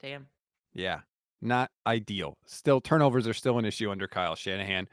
[0.00, 0.26] Damn.
[0.74, 1.00] Yeah,
[1.40, 2.36] not ideal.
[2.46, 4.88] Still, turnovers are still an issue under Kyle Shanahan,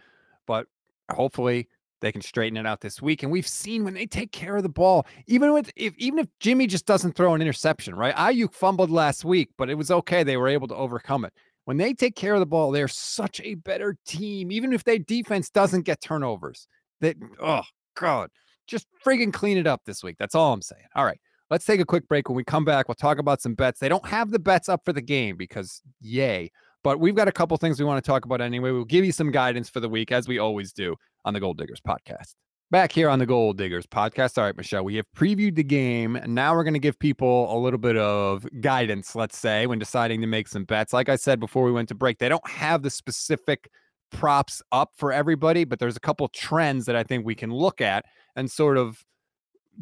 [0.48, 0.68] but
[1.12, 1.68] hopefully
[2.04, 3.24] they can straighten it out this week.
[3.24, 6.28] And we've seen when they take care of the ball, even with if even if
[6.40, 8.14] Jimmy just doesn't throw an interception, right?
[8.16, 10.24] Aiyuk fumbled last week, but it was okay.
[10.24, 11.34] They were able to overcome it.
[11.64, 14.52] When they take care of the ball, they're such a better team.
[14.52, 16.68] Even if their defense doesn't get turnovers,
[17.00, 17.64] that oh
[17.96, 18.30] god,
[18.68, 20.18] just friggin' clean it up this week.
[20.20, 20.84] That's all I'm saying.
[20.96, 21.20] All right.
[21.50, 22.28] Let's take a quick break.
[22.28, 23.80] When we come back, we'll talk about some bets.
[23.80, 26.52] They don't have the bets up for the game because yay.
[26.84, 28.72] But we've got a couple things we want to talk about anyway.
[28.72, 31.58] We'll give you some guidance for the week, as we always do on the Gold
[31.58, 32.36] Diggers podcast.
[32.72, 34.38] Back here on the Gold Diggers podcast.
[34.38, 36.20] All right, Michelle, we have previewed the game.
[36.26, 40.22] Now we're going to give people a little bit of guidance, let's say, when deciding
[40.22, 40.92] to make some bets.
[40.92, 43.70] Like I said before we went to break, they don't have the specific
[44.10, 47.80] props up for everybody, but there's a couple trends that I think we can look
[47.80, 48.06] at
[48.36, 49.04] and sort of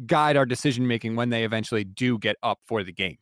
[0.06, 3.18] guide our decision making when they eventually do get up for the game.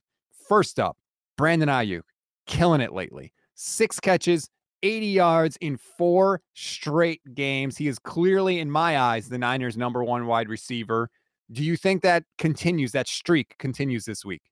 [0.49, 0.97] First up,
[1.37, 2.03] Brandon Aiyuk,
[2.47, 3.33] killing it lately.
[3.55, 4.49] Six catches,
[4.83, 7.77] 80 yards in four straight games.
[7.77, 11.11] He is clearly, in my eyes, the Niners' number one wide receiver.
[11.53, 14.43] Do you think that continues, that streak continues this week?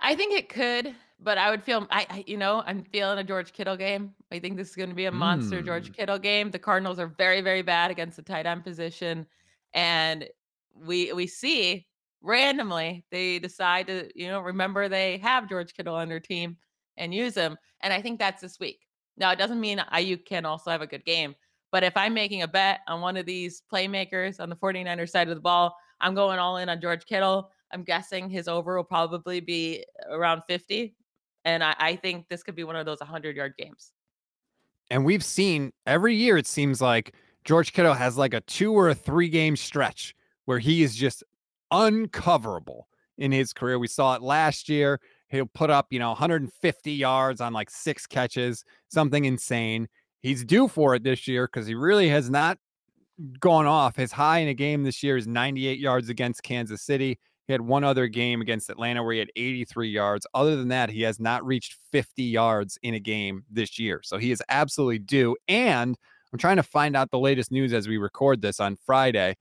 [0.00, 3.24] I think it could, but I would feel I, I you know, I'm feeling a
[3.24, 4.14] George Kittle game.
[4.30, 5.96] I think this is going to be a monster George Mm.
[5.96, 6.50] Kittle game.
[6.50, 9.26] The Cardinals are very very bad against the tight end position
[9.72, 10.28] and
[10.74, 11.86] we we see
[12.22, 16.56] randomly they decide to, you know, remember they have George Kittle on their team
[16.96, 17.56] and use him.
[17.80, 18.80] And I think that's this week.
[19.16, 21.34] Now, it doesn't mean Aiyuk can also have a good game,
[21.70, 25.28] but if I'm making a bet on one of these playmakers on the 49ers side
[25.28, 27.50] of the ball, I'm going all in on George Kittle.
[27.72, 30.94] I'm guessing his over will probably be around 50.
[31.44, 33.92] And I, I think this could be one of those 100 yard games.
[34.90, 38.88] And we've seen every year, it seems like George Kittle has like a two or
[38.88, 41.24] a three game stretch where he is just
[41.72, 42.84] uncoverable
[43.18, 43.78] in his career.
[43.78, 45.00] We saw it last year.
[45.34, 49.88] He'll put up, you know, 150 yards on like six catches, something insane.
[50.20, 52.58] He's due for it this year because he really has not
[53.40, 53.96] gone off.
[53.96, 57.18] His high in a game this year is 98 yards against Kansas City.
[57.46, 60.26] He had one other game against Atlanta where he had 83 yards.
[60.32, 64.00] Other than that, he has not reached 50 yards in a game this year.
[64.02, 65.36] So he is absolutely due.
[65.46, 65.96] And
[66.32, 69.36] I'm trying to find out the latest news as we record this on Friday.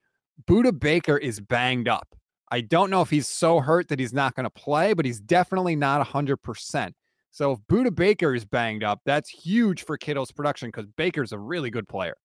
[0.48, 2.14] Budda Baker is banged up.
[2.52, 5.20] I don't know if he's so hurt that he's not going to play, but he's
[5.20, 6.92] definitely not 100%.
[7.32, 11.40] So if Budda Baker is banged up, that's huge for Kittle's production because Baker's a
[11.40, 12.16] really good player.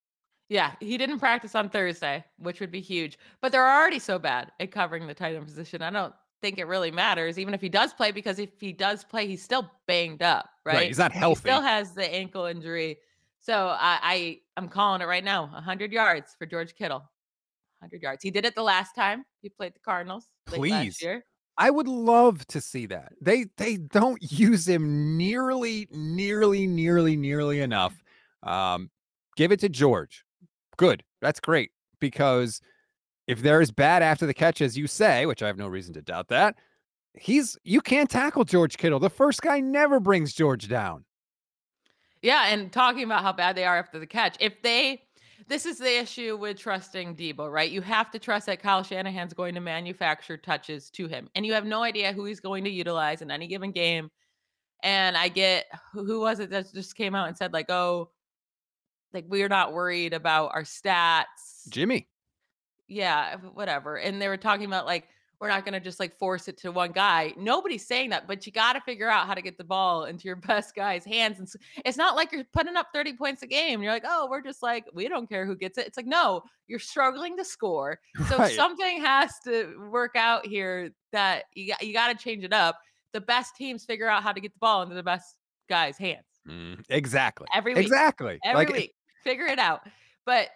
[0.51, 3.19] Yeah, he didn't practice on Thursday, which would be huge.
[3.41, 5.83] But they're already so bad at covering the tight end position.
[5.83, 9.05] I don't think it really matters, even if he does play, because if he does
[9.05, 10.87] play, he's still banged up, right?
[10.87, 11.41] He's not He healthy.
[11.41, 12.99] still has the ankle injury.
[13.41, 15.47] So I, I I'm calling it right now.
[15.47, 17.03] 100 yards for George Kittle.
[17.81, 18.23] 100 yards.
[18.23, 20.27] He did it the last time he played the Cardinals.
[20.47, 20.71] Please.
[20.71, 21.25] Last year.
[21.57, 23.13] I would love to see that.
[23.21, 28.01] They they don't use him nearly, nearly, nearly, nearly enough.
[28.45, 28.91] Um,
[29.37, 30.25] give it to George.
[30.77, 31.03] Good.
[31.21, 32.61] That's great because
[33.27, 35.95] if they're as bad after the catch as you say, which I have no reason
[35.95, 36.55] to doubt that,
[37.15, 39.01] he's you can't tackle George Kittle.
[39.01, 41.05] The first guy never brings George down.
[42.23, 44.37] Yeah, and talking about how bad they are after the catch.
[44.41, 45.03] If they
[45.49, 47.71] this is the issue with trusting Debo, right?
[47.71, 51.29] You have to trust that Kyle Shanahan's going to manufacture touches to him.
[51.35, 54.11] And you have no idea who he's going to utilize in any given game.
[54.83, 58.11] And I get who who was it that just came out and said, like, oh,
[59.13, 61.69] like we're not worried about our stats.
[61.71, 62.09] Jimmy.
[62.87, 63.97] Yeah, whatever.
[63.97, 65.09] And they were talking about like
[65.41, 67.33] we're not going to just like force it to one guy.
[67.37, 70.27] Nobody's saying that, but you got to figure out how to get the ball into
[70.27, 71.39] your best guy's hands.
[71.39, 71.49] And
[71.85, 73.83] it's not like you're putting up 30 points a game.
[73.83, 75.87] You're like, oh, we're just like, we don't care who gets it.
[75.87, 78.01] It's like, no, you're struggling to score.
[78.29, 78.55] So Right.
[78.55, 82.79] something has to work out here that you got, you got to change it up.
[83.13, 85.37] The best teams figure out how to get the ball into the best
[85.69, 87.47] guy's hands Mm, exactly.
[87.55, 88.39] every week Exactly.
[88.45, 88.95] every Like, week.
[89.23, 89.83] Figure it out.
[90.25, 90.49] But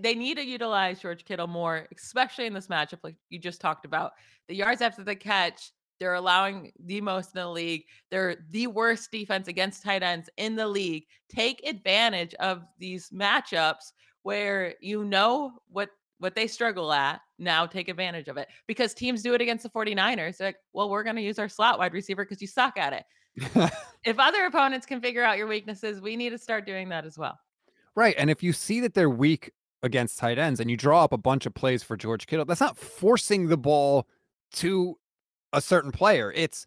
[0.00, 3.84] they need to utilize George Kittle more, especially in this matchup, like you just talked
[3.84, 4.12] about.
[4.48, 7.84] The yards after the catch, they're allowing the most in the league.
[8.10, 11.04] They're the worst defense against tight ends in the league.
[11.28, 17.88] Take advantage of these matchups where you know what what they struggle at, now take
[17.88, 18.48] advantage of it.
[18.68, 20.36] Because teams do it against the 49ers.
[20.36, 22.92] They're like, well, we're going to use our slot wide receiver because you suck at
[22.92, 23.72] it.
[24.04, 27.18] if other opponents can figure out your weaknesses, we need to start doing that as
[27.18, 27.36] well.
[27.96, 28.14] Right.
[28.16, 29.50] And if you see that they're weak
[29.82, 32.60] against tight ends and you draw up a bunch of plays for George Kittle, that's
[32.60, 34.06] not forcing the ball
[34.54, 34.98] to
[35.52, 36.32] a certain player.
[36.34, 36.66] It's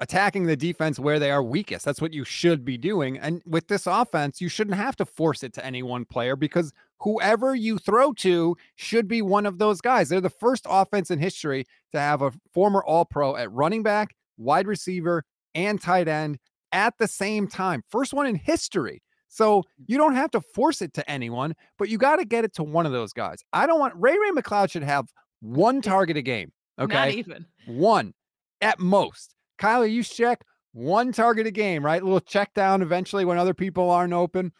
[0.00, 1.84] attacking the defense where they are weakest.
[1.84, 3.18] That's what you should be doing.
[3.18, 6.72] And with this offense, you shouldn't have to force it to any one player because
[7.00, 10.08] whoever you throw to should be one of those guys.
[10.08, 14.16] They're the first offense in history to have a former All Pro at running back,
[14.38, 16.38] wide receiver, and tight end
[16.72, 17.84] at the same time.
[17.88, 19.02] First one in history.
[19.32, 22.52] So you don't have to force it to anyone, but you got to get it
[22.56, 23.42] to one of those guys.
[23.54, 25.06] I don't want Ray Ray McCloud should have
[25.40, 26.52] one target a game.
[26.78, 26.94] Okay.
[26.94, 28.12] Not even one
[28.60, 29.34] at most.
[29.56, 30.36] Kyle Juszczyk,
[30.72, 32.02] one target a game, right?
[32.02, 34.52] A little check down eventually when other people aren't open.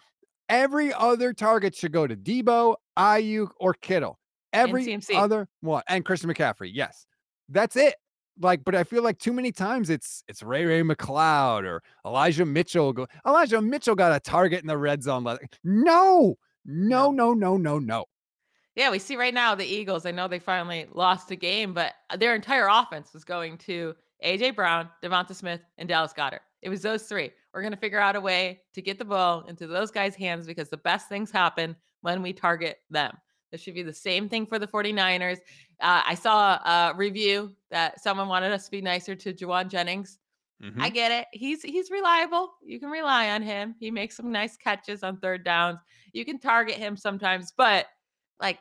[0.49, 4.19] Every other target should go to Debo, Aiyuk, or Kittle.
[4.55, 5.83] Every other one.
[5.87, 6.71] And Christian McCaffrey.
[6.73, 7.05] Yes.
[7.51, 7.97] That's it.
[8.41, 12.47] Like, but I feel like too many times it's it's Ray Ray McCloud or Elijah
[12.47, 12.93] Mitchell.
[12.93, 15.25] Go, Elijah Mitchell got a target in the red zone.
[15.63, 18.05] No, no, no, no, no, no.
[18.75, 20.07] Yeah, we see right now the Eagles.
[20.07, 23.95] I know they finally lost a game, but uh, their entire offense was going to
[24.25, 26.41] AJ Brown, Devonta Smith, and Dallas Goedert.
[26.63, 27.33] It was those three.
[27.53, 30.47] We're going to figure out a way to get the ball into those guys' hands
[30.47, 33.17] because the best things happen when we target them.
[33.53, 35.37] This should be the same thing for the 49ers.
[35.81, 40.19] Uh, I saw a review that someone wanted us to be nicer to Jauan Jennings.
[40.63, 40.81] Mm-hmm.
[40.81, 41.27] I get it.
[41.33, 42.55] He's he's reliable.
[42.65, 43.75] You can rely on him.
[43.79, 45.81] He makes some nice catches on third downs.
[46.13, 47.87] You can target him sometimes, but
[48.41, 48.61] like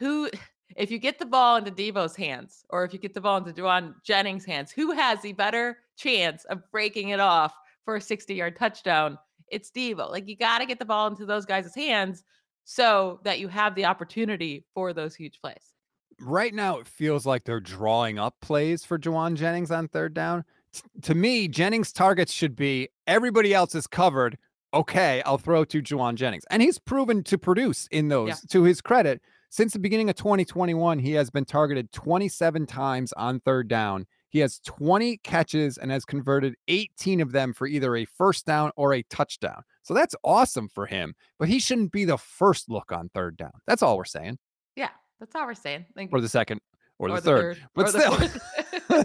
[0.00, 0.28] who
[0.76, 3.52] if you get the ball into Deebo's hands or if you get the ball into
[3.52, 8.34] Jauan Jennings' hands, who has the better chance of breaking it off for a 60
[8.34, 9.16] yard touchdown?
[9.48, 10.10] It's Deebo.
[10.10, 12.24] Like you got to get the ball into those guys' hands
[12.64, 15.74] so that you have the opportunity for those huge plays.
[16.20, 20.44] Right now, it feels like they're drawing up plays for Jauan Jennings on third down.
[20.72, 24.38] T- to me, Jennings' targets should be everybody else is covered.
[24.72, 26.44] Okay, I'll throw to Jauan Jennings.
[26.50, 28.34] And he's proven to produce in those, yeah.
[28.50, 29.20] to his credit.
[29.50, 34.06] Since the beginning of 2021, he has been targeted 27 times on third down.
[34.34, 38.72] He has 20 catches and has converted 18 of them for either a first down
[38.74, 39.62] or a touchdown.
[39.84, 43.52] So that's awesome for him, but he shouldn't be the first look on third down.
[43.68, 44.38] That's all we're saying.
[44.74, 44.88] Yeah,
[45.20, 45.86] that's all we're saying.
[45.94, 46.60] Like, or the second
[46.98, 47.58] or, or the, third.
[47.58, 47.68] third.
[47.76, 49.04] But still.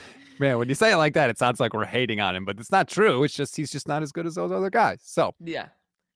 [0.40, 2.58] Man, when you say it like that, it sounds like we're hating on him, but
[2.58, 3.22] it's not true.
[3.22, 5.00] It's just he's just not as good as those other guys.
[5.02, 5.66] So, yeah.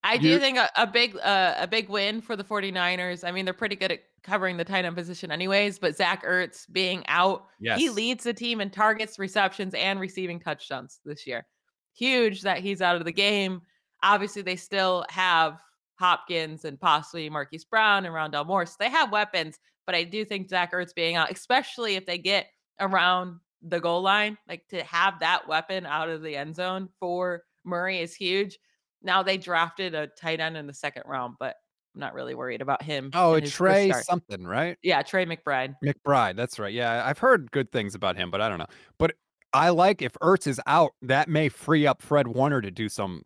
[0.04, 3.26] I do think a, a big uh, a big win for the 49ers.
[3.26, 6.70] I mean, they're pretty good at covering the tight end position anyways, but Zach Ertz
[6.70, 7.78] being out, yes.
[7.78, 11.46] he leads the team in targets, receptions, and receiving touchdowns this year.
[11.96, 13.62] Huge that he's out of the game.
[14.02, 15.58] Obviously, they still have
[15.98, 18.66] Hopkins and possibly Marquise Brown and Rondale Moore.
[18.66, 22.18] So they have weapons, but I do think Zach Ertz being out, especially if they
[22.18, 26.90] get around the goal line, like to have that weapon out of the end zone
[27.00, 28.58] for Murray is huge.
[29.04, 31.56] Now they drafted a tight end in the second round, but
[31.94, 33.10] I'm not really worried about him.
[33.14, 34.76] Oh, it's Trey something, right?
[34.82, 35.76] Yeah, Trey McBride.
[35.84, 36.72] McBride, that's right.
[36.72, 38.66] Yeah, I've heard good things about him, but I don't know.
[38.98, 39.12] But
[39.52, 43.22] I like if Ertz is out, that may free up Fred Warner to do some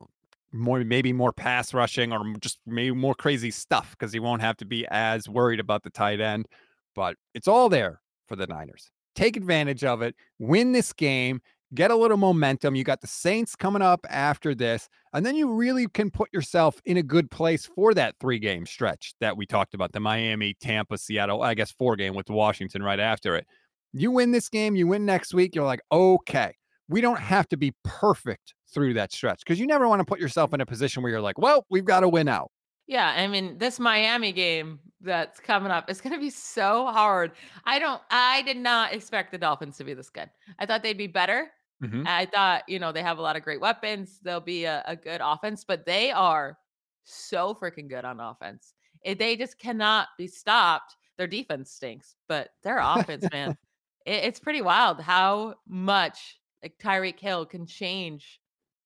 [0.52, 4.56] more, maybe more pass rushing or just maybe more crazy stuff because he won't have
[4.58, 6.46] to be as worried about the tight end.
[6.94, 8.90] But it's all there for the Niners.
[9.14, 11.40] Take advantage of it, win this game,
[11.74, 12.74] get a little momentum.
[12.74, 16.80] You got the Saints coming up after this, and then you really can put yourself
[16.84, 20.54] in a good place for that three game stretch that we talked about the Miami,
[20.60, 23.46] Tampa, Seattle, I guess four game with Washington right after it.
[23.92, 26.54] You win this game, you win next week, you're like, okay,
[26.88, 30.20] we don't have to be perfect through that stretch because you never want to put
[30.20, 32.50] yourself in a position where you're like, well, we've got to win out.
[32.86, 37.32] Yeah, I mean, this Miami game that's coming up is going to be so hard.
[37.64, 40.30] I don't I did not expect the Dolphins to be this good.
[40.58, 41.50] I thought they'd be better.
[41.82, 42.04] Mm-hmm.
[42.06, 44.18] I thought, you know, they have a lot of great weapons.
[44.22, 46.58] They'll be a, a good offense, but they are
[47.04, 48.74] so freaking good on offense.
[49.02, 50.96] It, they just cannot be stopped.
[51.16, 53.56] Their defense stinks, but their offense, man,
[54.06, 58.40] it, it's pretty wild how much like Tyreek Hill can change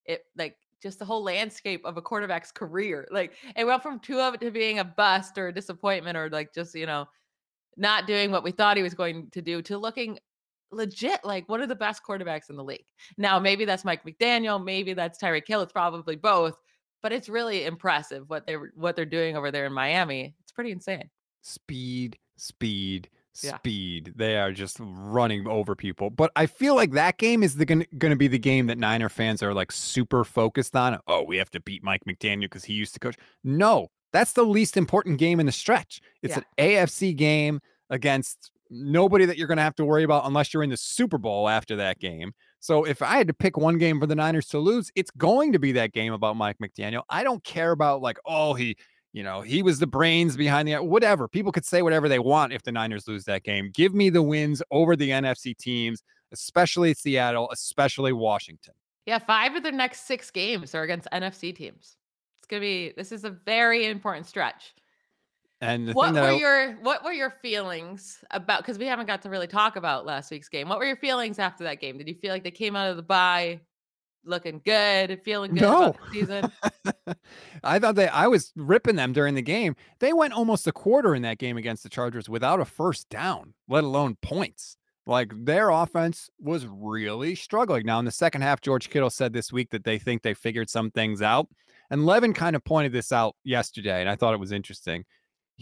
[0.05, 3.07] it, like just the whole landscape of a quarterback's career.
[3.11, 6.28] Like it went from two of it to being a bust or a disappointment or
[6.28, 7.07] like just, you know,
[7.76, 10.18] not doing what we thought he was going to do to looking
[10.73, 12.85] legit like one of the best quarterbacks in the league.
[13.18, 15.62] Now, maybe that's Mike McDaniel, maybe that's Tyreek Hill.
[15.62, 16.57] It's probably both,
[17.03, 20.35] but it's really impressive what they're what they're doing over there in Miami.
[20.43, 21.11] It's pretty insane.
[21.43, 24.09] Speed, speed, speed.
[24.09, 24.12] Yeah.
[24.16, 26.09] They are just running over people.
[26.11, 29.09] But I feel like that game is the going to be the game that Niner
[29.09, 30.99] fans are like super focused on.
[31.09, 33.16] Oh, we have to beat Mike McDaniel because he used to coach.
[33.45, 36.01] No, That's the least important game in the stretch.
[36.23, 36.43] It's Yeah.
[36.59, 37.61] an AFC game
[37.91, 41.18] against nobody that you're going to have to worry about unless you're in the Super
[41.18, 42.33] Bowl after that game.
[42.61, 45.53] So if I had to pick one game for the Niners to lose, it's going
[45.53, 47.03] to be that game about Mike McDaniel.
[47.09, 48.77] I don't care about like, oh, he,
[49.12, 51.29] you know, he was the brains behind the whatever.
[51.29, 53.70] People could say whatever they want if the Niners lose that game.
[53.75, 56.03] Give me the wins over the NFC teams,
[56.33, 58.75] especially Seattle, especially Washington.
[59.05, 61.97] Yeah, five of their next six games are against NFC teams.
[62.41, 64.75] It's gonna be this is a very important stretch.
[65.63, 69.31] And What were I, your what were your feelings about because we haven't got to
[69.31, 70.69] really talk about last week's game.
[70.69, 71.97] What were your feelings after that game?
[71.99, 73.61] Did you feel like they came out of the bye
[74.25, 76.53] looking good, feeling good about the season?
[77.63, 79.77] I thought they I was ripping them during the game.
[80.01, 83.55] They went almost a quarter in that game against the Chargers without a first down,
[83.69, 84.77] let alone points.
[85.07, 87.87] Like their offense was really struggling.
[87.87, 90.71] Now in the second half, George Kittle said this week that they think they figured
[90.71, 91.47] some things out.
[91.89, 95.05] And Levin kind of pointed this out yesterday, and I thought it was interesting.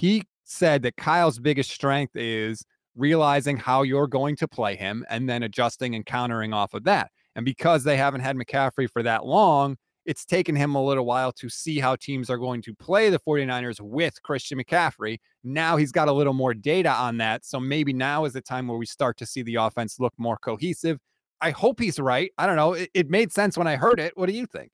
[0.01, 2.65] He said that Kyle's biggest strength is
[2.97, 7.11] realizing how you're going to play him and then adjusting and countering off of that.
[7.37, 9.77] And because they haven't had McCaffrey for that long,
[10.07, 13.19] it's taken him a little while to see how teams are going to play the
[13.19, 15.19] 49ers with Christian McCaffrey.
[15.45, 17.45] Now he's got a little more data on that.
[17.45, 20.39] So maybe now is the time where we start to see the offense look more
[20.39, 20.97] cohesive.
[21.43, 22.31] I hope he's right.
[22.39, 22.73] I don't know.
[22.73, 24.17] It, it made sense when I heard it.
[24.17, 24.71] What do you think?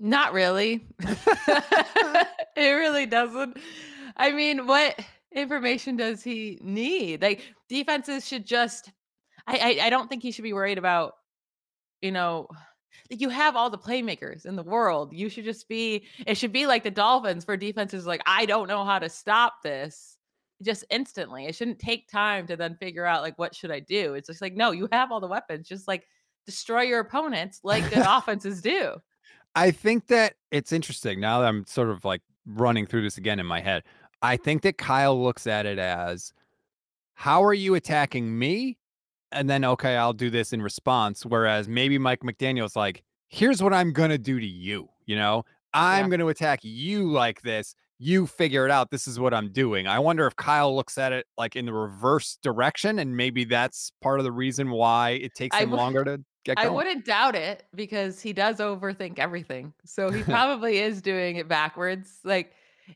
[0.00, 0.86] Not really.
[2.56, 3.58] it really doesn't.
[4.16, 4.98] I mean, what
[5.34, 7.22] information does he need?
[7.22, 8.90] Like defenses should just
[9.46, 11.14] I I, I don't think he should be worried about,
[12.00, 12.48] you know,
[13.10, 15.12] like you have all the playmakers in the world.
[15.12, 18.68] You should just be it should be like the Dolphins for defenses like I don't
[18.68, 20.16] know how to stop this
[20.62, 21.46] just instantly.
[21.46, 24.14] It shouldn't take time to then figure out like what should I do.
[24.14, 25.68] It's just like no, you have all the weapons.
[25.68, 26.06] Just like
[26.46, 28.94] destroy your opponents like good offenses do.
[29.54, 33.38] I think that it's interesting now that I'm sort of like running through this again
[33.38, 33.84] in my head.
[34.22, 36.32] I think that Kyle looks at it as
[37.14, 38.78] how are you attacking me?
[39.32, 41.24] And then, okay, I'll do this in response.
[41.24, 44.88] Whereas maybe Mike McDaniel's like, here's what I'm going to do to you.
[45.06, 46.08] You know, I'm Yeah.
[46.10, 47.74] going to attack you like this.
[47.98, 48.90] You figure it out.
[48.90, 49.86] This is what I'm doing.
[49.86, 52.98] I wonder if Kyle looks at it like in the reverse direction.
[52.98, 56.68] And maybe that's part of the reason why it takes him longer to get I
[56.68, 59.72] wouldn't doubt it because he does overthink everything.
[59.84, 62.18] So he probably is doing it backwards.
[62.24, 62.52] Like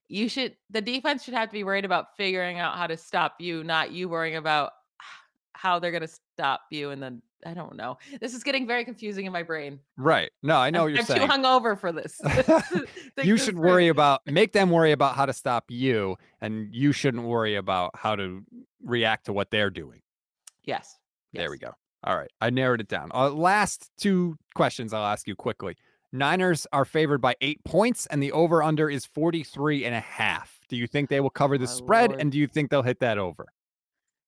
[0.08, 3.34] you should the defense should have to be worried about figuring out how to stop
[3.40, 4.72] you, not you worrying about
[5.54, 7.98] how they're going to stop you and then I don't know.
[8.20, 9.78] This is getting very confusing in my brain.
[9.96, 10.30] right.
[10.42, 11.20] No, I know I'm, you're I'm saying.
[11.20, 12.20] too hungover for this.
[13.22, 17.24] You should worry about make them worry about how to stop you and you shouldn't
[17.24, 18.42] worry about how to
[18.84, 20.00] react to what they're doing
[20.64, 20.98] Yes.
[21.32, 21.72] there we go
[22.04, 25.76] all right i narrowed it down uh, last two questions i'll ask you quickly
[26.16, 30.60] niners are favored by eight points and the over under is 43 and a half
[30.68, 32.20] do you think they will cover the spread lord.
[32.20, 33.46] and do you think they'll hit that over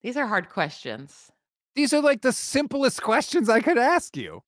[0.02, 1.30] These are hard questions.
[1.74, 4.42] these are like the simplest questions i could ask you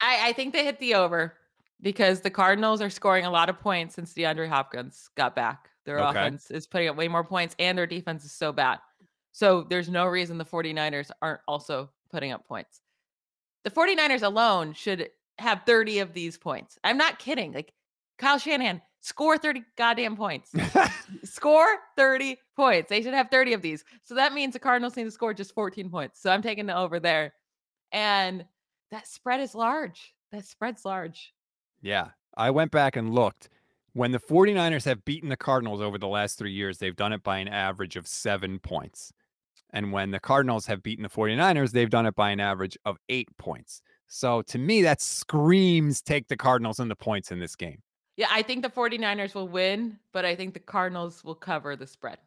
[0.00, 1.34] I, I think they hit the over
[1.80, 5.70] because the Cardinals are scoring a lot of points since DeAndre Hopkins got back.
[5.86, 6.10] Their Okay.
[6.10, 8.80] offense is putting up way more points and their defense is so bad.
[9.32, 12.80] So there's no reason the 49ers aren't also putting up points.
[13.64, 16.78] The 49ers alone should have 30 of these points.
[16.84, 17.52] I'm not kidding.
[17.52, 17.72] Like
[18.18, 20.52] Kyle Shanahan, score 30 goddamn points.
[21.24, 21.66] score
[21.96, 22.88] 30 points.
[22.88, 23.84] They should have 30 of these.
[24.02, 26.20] So that means the Cardinals need to score just 14 points.
[26.20, 27.34] So I'm taking the over there.
[27.92, 28.44] And
[28.90, 30.14] that spread is large.
[30.32, 31.32] That spread's large.
[31.82, 32.08] Yeah.
[32.36, 33.48] I went back and looked.
[33.92, 37.22] When the 49ers have beaten the Cardinals over the last three years, they've done it
[37.22, 39.12] by an average of seven points.
[39.72, 42.98] And when the Cardinals have beaten the 49ers, they've done it by an average of
[43.08, 43.82] eight points.
[44.06, 47.82] So to me, that screams take the Cardinals and the points in this game.
[48.16, 51.86] Yeah, I think the 49ers will win, but I think the Cardinals will cover the
[51.86, 52.18] spread.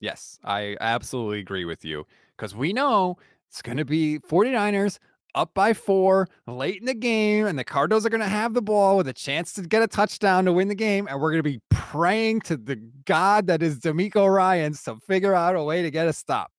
[0.00, 2.06] Yes, I absolutely agree with you
[2.36, 3.18] because we know
[3.48, 4.98] it's going to be 49ers
[5.34, 8.62] up by four late in the game, and the Cardinals are going to have the
[8.62, 11.06] ball with a chance to get a touchdown to win the game.
[11.08, 15.34] And we're going to be praying to the God that is DeMeco Ryans to figure
[15.34, 16.50] out a way to get a stop.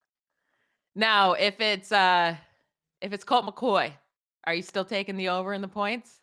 [0.96, 2.36] Now, if it's uh
[3.02, 3.92] if it's Colt McCoy,
[4.48, 6.20] are you still taking the over in the points?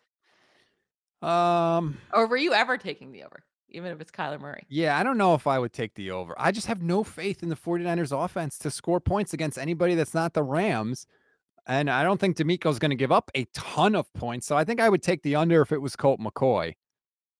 [1.21, 4.65] Um, Or were you ever taking the over, even if it's Kyler Murray?
[4.69, 6.35] yeah, I don't know if I would take the over.
[6.37, 10.13] I just have no faith in the 49ers offense to score points against anybody that's
[10.13, 11.07] not the Rams.
[11.65, 14.45] And I don't think DeMeco's going to give up a ton of points.
[14.47, 16.73] So I think I would take the under if it was Colt McCoy.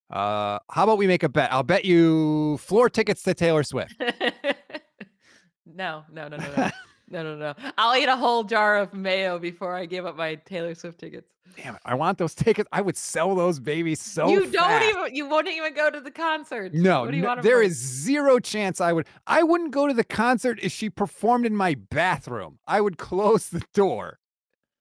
[0.09, 1.51] Uh, how about we make a bet?
[1.51, 3.95] I'll bet you floor tickets to Taylor Swift.
[5.65, 6.69] no, no, no, no, no.
[7.13, 7.53] No, no, no.
[7.77, 11.29] I'll eat a whole jar of mayo before I give up my Taylor Swift tickets.
[11.55, 11.81] Damn it.
[11.85, 12.67] I want those tickets.
[12.71, 14.89] I would sell those babies so You don't fast.
[14.89, 16.73] even you wouldn't even go to the concert.
[16.73, 19.05] No, What do you no there is zero chance I would.
[19.27, 22.57] I wouldn't go to the concert if she performed in my bathroom.
[22.67, 24.17] I would close the door.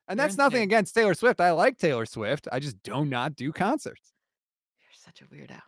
[0.08, 1.40] And that's nothing against Taylor Swift.
[1.40, 2.48] I like Taylor Swift.
[2.50, 4.12] I just do not do concerts.
[4.80, 5.60] You're such a weirdo.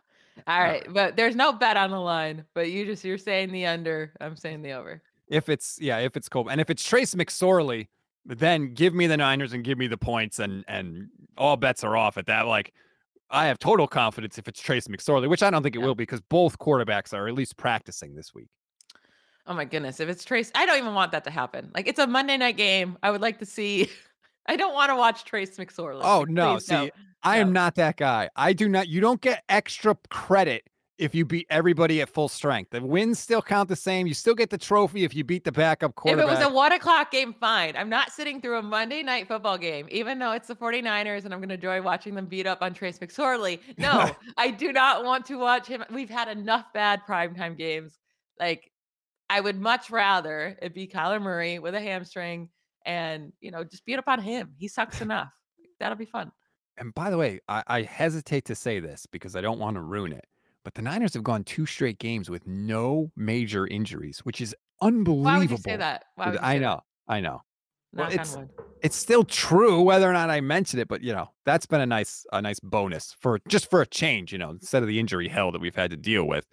[0.47, 2.45] All right, but there's no bet on the line.
[2.53, 4.11] But you just you're saying the under.
[4.19, 5.01] I'm saying the over.
[5.27, 7.87] If it's yeah, if it's Cole and if it's Trace McSorley,
[8.25, 11.07] then give me the Niners and give me the points and and
[11.37, 12.47] all bets are off at that.
[12.47, 12.73] Like
[13.29, 15.85] I have total confidence if it's Trace McSorley, which I don't think it Yeah.
[15.85, 18.47] will because both quarterbacks are at least practicing this week.
[19.47, 21.71] Oh my goodness, if it's Trace, I don't even want that to happen.
[21.73, 22.97] Like it's a Monday night game.
[23.03, 23.89] I would like to see.
[24.47, 26.01] I don't want to watch Trace McSorley.
[26.03, 26.85] Oh no, please, no.
[26.85, 26.91] see,
[27.23, 27.61] I am no.
[27.61, 28.29] not that guy.
[28.35, 28.87] I do not.
[28.87, 30.63] You don't get extra credit
[30.97, 32.71] if you beat everybody at full strength.
[32.71, 34.07] The wins still count the same.
[34.07, 36.25] You still get the trophy if you beat the backup quarterback.
[36.25, 37.75] If it was a one o'clock game, fine.
[37.75, 41.33] I'm not sitting through a Monday night football game, even though it's the 49ers and
[41.33, 43.59] I'm going to enjoy watching them beat up on Trace McSorley.
[43.77, 45.83] No, I do not want to watch him.
[45.91, 47.99] We've had enough bad primetime games.
[48.39, 48.71] Like,
[49.29, 52.49] I would much rather it be Kyler Murray with a hamstring
[52.85, 54.53] and, you know, just beat up on him.
[54.57, 55.29] He sucks enough.
[55.79, 56.31] That'll be fun.
[56.77, 59.81] and by the way, I, I hesitate to say this because I don't want to
[59.81, 60.25] ruin it.
[60.65, 65.23] But the Niners have gone two straight games with no major injuries, which is unbelievable.
[65.23, 66.05] Why would you say that?
[66.15, 66.65] Why would you I say that?
[66.65, 67.41] know, I know.
[67.93, 68.35] Well, it's-
[68.81, 71.85] It's still true whether or not I mentioned it, but you know that's been a
[71.85, 74.31] nice a nice bonus for just for a change.
[74.33, 76.45] You know, instead of the injury hell that we've had to deal with.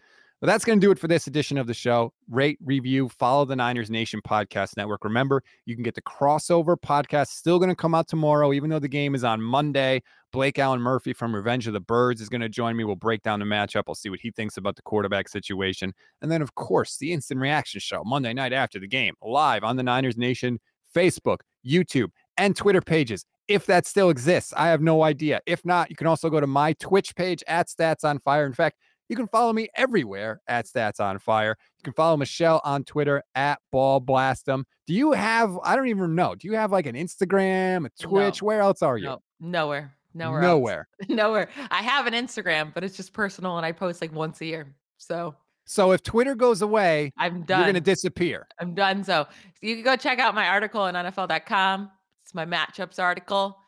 [0.42, 2.12] But that's going to do it for this edition of the show.
[2.28, 5.04] Rate, review, follow the Niners Nation Podcast Network.
[5.04, 8.80] Remember, you can get the crossover podcast still going to come out tomorrow, even though
[8.80, 10.02] the game is on Monday.
[10.32, 12.82] Blake Allen Murphy from Revenge of the Birds is going to join me.
[12.82, 13.84] We'll break down the matchup.
[13.86, 15.92] I'll see what he thinks about the quarterback situation.
[16.22, 19.76] And then, of course, the instant reaction show Monday night after the game, live on
[19.76, 20.58] the Niners Nation
[20.92, 23.24] Facebook, YouTube, and Twitter pages.
[23.46, 25.40] If that still exists, I have no idea.
[25.46, 28.44] If not, you can also go to my Twitch page at Stats on Fire.
[28.44, 28.78] In fact,
[29.08, 31.56] you can follow me everywhere at Stats on Fire.
[31.78, 34.64] You can follow Michelle on Twitter at Ball Blastem.
[34.86, 35.58] Do you have?
[35.62, 36.34] I don't even know.
[36.34, 38.42] Do you have like an Instagram, a Twitch?
[38.42, 39.06] Where else are you?
[39.06, 39.94] No, nowhere.
[40.14, 40.42] Nowhere.
[40.42, 40.46] else.
[40.48, 40.88] Nowhere.
[41.08, 41.48] Nowhere.
[41.70, 44.74] I have an Instagram, but it's just personal and I post like once a year.
[44.98, 45.34] So
[45.64, 47.60] So if Twitter goes away, I'm done.
[47.60, 48.46] you're going to disappear.
[48.60, 49.04] I'm done.
[49.04, 49.26] So
[49.60, 51.90] you can go check out my article on NFL.com.
[52.24, 53.58] It's my matchups article.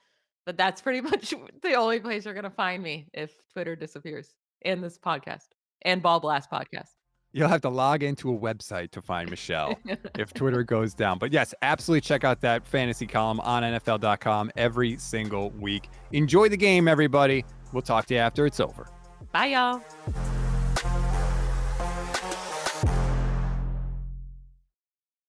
[0.47, 1.33] But that's pretty much
[1.63, 5.49] the only place you're going to find me if Twitter disappears and this podcast
[5.83, 6.91] and Ball Blast podcast.
[7.33, 9.77] You'll have to log into a website to find Michelle
[10.17, 11.19] if Twitter goes down.
[11.19, 15.89] But yes, absolutely check out that fantasy column on NFL.com every single week.
[16.13, 17.45] Enjoy the game, everybody.
[17.73, 18.87] We'll talk to you after it's over.
[19.33, 19.83] Bye, y'all.